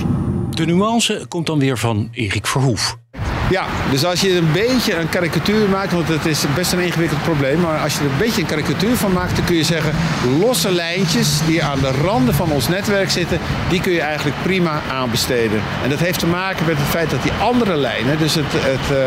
De 0.50 0.66
nuance 0.66 1.26
komt 1.28 1.46
dan 1.46 1.60
weer 1.60 1.78
van 1.78 2.10
Erik 2.12 2.48
Verhoef. 2.48 3.02
Ja, 3.50 3.66
dus 3.92 4.06
als 4.06 4.22
je 4.22 4.38
een 4.38 4.52
beetje 4.52 4.96
een 4.96 5.10
karikatuur 5.10 5.70
maakt, 5.70 5.92
want 5.92 6.08
het 6.08 6.26
is 6.26 6.44
best 6.56 6.72
een 6.72 6.80
ingewikkeld 6.80 7.24
probleem, 7.24 7.60
maar 7.60 7.80
als 7.80 7.94
je 7.94 8.00
er 8.00 8.06
een 8.06 8.18
beetje 8.18 8.42
een 8.42 8.48
karikatuur 8.48 8.96
van 8.96 9.12
maakt, 9.12 9.36
dan 9.36 9.46
kun 9.46 9.56
je 9.56 9.64
zeggen, 9.64 9.96
losse 10.40 10.72
lijntjes 10.72 11.40
die 11.46 11.64
aan 11.64 11.80
de 11.80 11.92
randen 11.92 12.34
van 12.34 12.52
ons 12.52 12.68
netwerk 12.68 13.10
zitten, 13.10 13.40
die 13.70 13.82
kun 13.82 13.92
je 13.92 14.02
eigenlijk 14.02 14.36
prima 14.44 14.82
aanbesteden. 14.92 15.62
En 15.84 15.90
dat 15.90 16.00
heeft 16.00 16.20
te 16.20 16.28
maken 16.28 16.66
met 16.66 16.78
het 16.78 16.88
feit 16.88 17.10
dat 17.10 17.24
die 17.24 17.32
andere 17.32 17.76
lijnen, 17.76 18.18
dus 18.18 18.36
het, 18.36 18.46
het, 18.52 18.98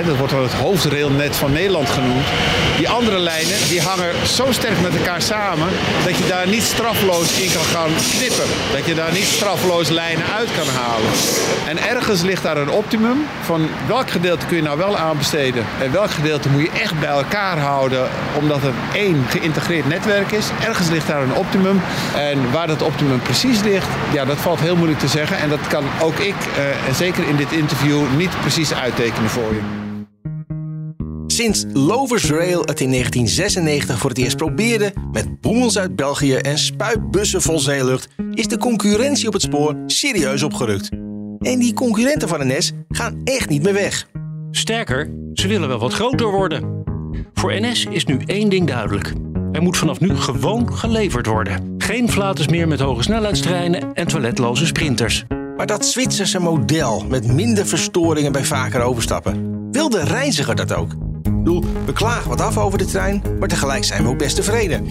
uh, 0.00 0.06
dat 0.06 0.16
wordt 0.16 0.32
wel 0.32 0.42
het 0.42 0.52
hoofdrailnet 0.52 1.36
van 1.36 1.52
Nederland 1.52 1.88
genoemd, 1.88 2.26
die 2.76 2.88
andere 2.88 3.18
lijnen 3.18 3.58
die 3.68 3.82
hangen 3.82 4.26
zo 4.26 4.52
sterk 4.52 4.80
met 4.82 4.96
elkaar 4.96 5.22
samen 5.22 5.68
dat 6.04 6.16
je 6.16 6.26
daar 6.28 6.48
niet 6.48 6.62
strafloos 6.62 7.40
in 7.40 7.52
kan 7.52 7.64
gaan 7.64 7.90
knippen. 8.18 8.48
Dat 8.72 8.86
je 8.86 8.94
daar 8.94 9.12
niet 9.12 9.24
strafloos 9.24 9.88
lijnen 9.88 10.24
uit 10.38 10.48
kan 10.56 10.74
halen. 10.74 11.10
En 11.68 11.78
ergens 11.78 12.22
ligt 12.22 12.42
daar 12.42 12.56
een 12.56 12.70
optimum 12.70 13.26
van 13.42 13.68
welk 13.86 14.10
gedeelte 14.10 14.46
kun 14.46 14.56
je 14.56 14.62
nou 14.62 14.78
wel 14.78 14.96
aanbesteden 14.96 15.64
en 15.82 15.92
welk 15.92 16.10
gedeelte 16.10 16.48
moet 16.48 16.62
je 16.62 16.70
echt 16.70 17.00
bij 17.00 17.08
elkaar 17.08 17.58
houden 17.58 18.08
omdat 18.38 18.62
het 18.62 18.74
één 18.94 19.24
geïntegreerd 19.28 19.88
netwerk 19.88 20.30
is. 20.30 20.50
Ergens 20.64 20.88
ligt 20.88 21.06
daar 21.06 21.22
een 21.22 21.34
optimum 21.34 21.80
en 22.16 22.52
waar 22.52 22.66
dat 22.66 22.82
optimum 22.82 23.20
precies 23.20 23.62
ligt, 23.62 23.88
ja, 24.12 24.24
dat 24.24 24.36
valt 24.36 24.60
heel 24.60 24.76
moeilijk 24.76 25.00
te 25.00 25.08
zeggen 25.08 25.38
en 25.38 25.48
dat 25.48 25.66
kan 25.66 25.84
ook 26.02 26.18
ik, 26.18 26.34
en 26.88 26.94
zeker 26.94 27.28
in 27.28 27.36
dit 27.36 27.52
interview, 27.52 28.02
niet 28.16 28.40
precies 28.40 28.74
uittekenen 28.74 29.30
voor 29.30 29.54
je. 29.54 29.84
Sinds 31.26 31.64
Lovers 31.72 32.30
Rail 32.30 32.60
het 32.60 32.80
in 32.80 32.90
1996 32.90 33.98
voor 33.98 34.10
het 34.10 34.18
eerst 34.18 34.36
probeerde 34.36 34.92
met 35.12 35.40
boemels 35.40 35.78
uit 35.78 35.96
België 35.96 36.34
en 36.34 36.58
spuitbussen 36.58 37.42
vol 37.42 37.58
zeelucht, 37.58 38.08
is 38.32 38.48
de 38.48 38.58
concurrentie 38.58 39.26
op 39.26 39.32
het 39.32 39.42
spoor 39.42 39.76
serieus 39.86 40.42
opgerukt. 40.42 41.05
En 41.46 41.58
die 41.58 41.72
concurrenten 41.72 42.28
van 42.28 42.46
NS 42.46 42.72
gaan 42.88 43.20
echt 43.24 43.48
niet 43.48 43.62
meer 43.62 43.72
weg. 43.72 44.06
Sterker, 44.50 45.10
ze 45.32 45.48
willen 45.48 45.68
wel 45.68 45.78
wat 45.78 45.92
groter 45.92 46.30
worden. 46.30 46.84
Voor 47.34 47.52
NS 47.60 47.84
is 47.90 48.04
nu 48.04 48.18
één 48.24 48.48
ding 48.48 48.66
duidelijk. 48.66 49.12
Er 49.52 49.62
moet 49.62 49.76
vanaf 49.76 50.00
nu 50.00 50.16
gewoon 50.16 50.76
geleverd 50.76 51.26
worden. 51.26 51.74
Geen 51.78 52.10
flaters 52.10 52.48
meer 52.48 52.68
met 52.68 52.80
hoge 52.80 53.02
snelheidstreinen 53.02 53.94
en 53.94 54.06
toiletloze 54.06 54.66
sprinters. 54.66 55.24
Maar 55.56 55.66
dat 55.66 55.86
Zwitserse 55.86 56.38
model 56.38 57.04
met 57.08 57.32
minder 57.32 57.66
verstoringen 57.66 58.32
bij 58.32 58.44
vaker 58.44 58.80
overstappen, 58.80 59.70
wil 59.70 59.88
de 59.88 60.04
reiziger 60.04 60.54
dat 60.54 60.72
ook? 60.72 60.92
Ik 61.22 61.36
bedoel, 61.36 61.64
we 61.84 61.92
klagen 61.92 62.28
wat 62.28 62.40
af 62.40 62.58
over 62.58 62.78
de 62.78 62.86
trein, 62.86 63.22
maar 63.38 63.48
tegelijk 63.48 63.84
zijn 63.84 64.02
we 64.02 64.08
ook 64.08 64.18
best 64.18 64.36
tevreden. 64.36 64.84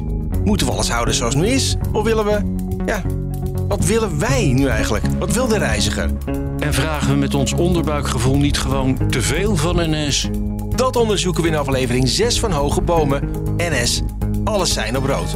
Moeten 0.43 0.67
we 0.67 0.73
alles 0.73 0.89
houden 0.89 1.13
zoals 1.13 1.33
het 1.33 1.43
nu 1.43 1.49
is? 1.49 1.75
Of 1.91 2.03
willen 2.03 2.25
we, 2.25 2.41
ja, 2.85 3.01
wat 3.67 3.85
willen 3.85 4.19
wij 4.19 4.51
nu 4.53 4.67
eigenlijk? 4.67 5.05
Wat 5.19 5.33
wil 5.33 5.47
de 5.47 5.57
reiziger? 5.57 6.09
En 6.65 6.73
vragen 6.73 7.09
we 7.09 7.15
met 7.15 7.33
ons 7.33 7.53
onderbuikgevoel 7.53 8.37
niet 8.37 8.57
gewoon 8.57 9.09
te 9.09 9.21
veel 9.21 9.55
van 9.55 9.75
NS? 9.75 10.29
Dat 10.75 10.95
onderzoeken 10.95 11.43
we 11.43 11.49
in 11.49 11.55
aflevering 11.55 12.07
6 12.07 12.39
van 12.39 12.51
Hoge 12.51 12.81
Bomen. 12.81 13.29
NS, 13.57 14.01
alles 14.43 14.73
zijn 14.73 14.97
op 14.97 15.05
rood. 15.05 15.35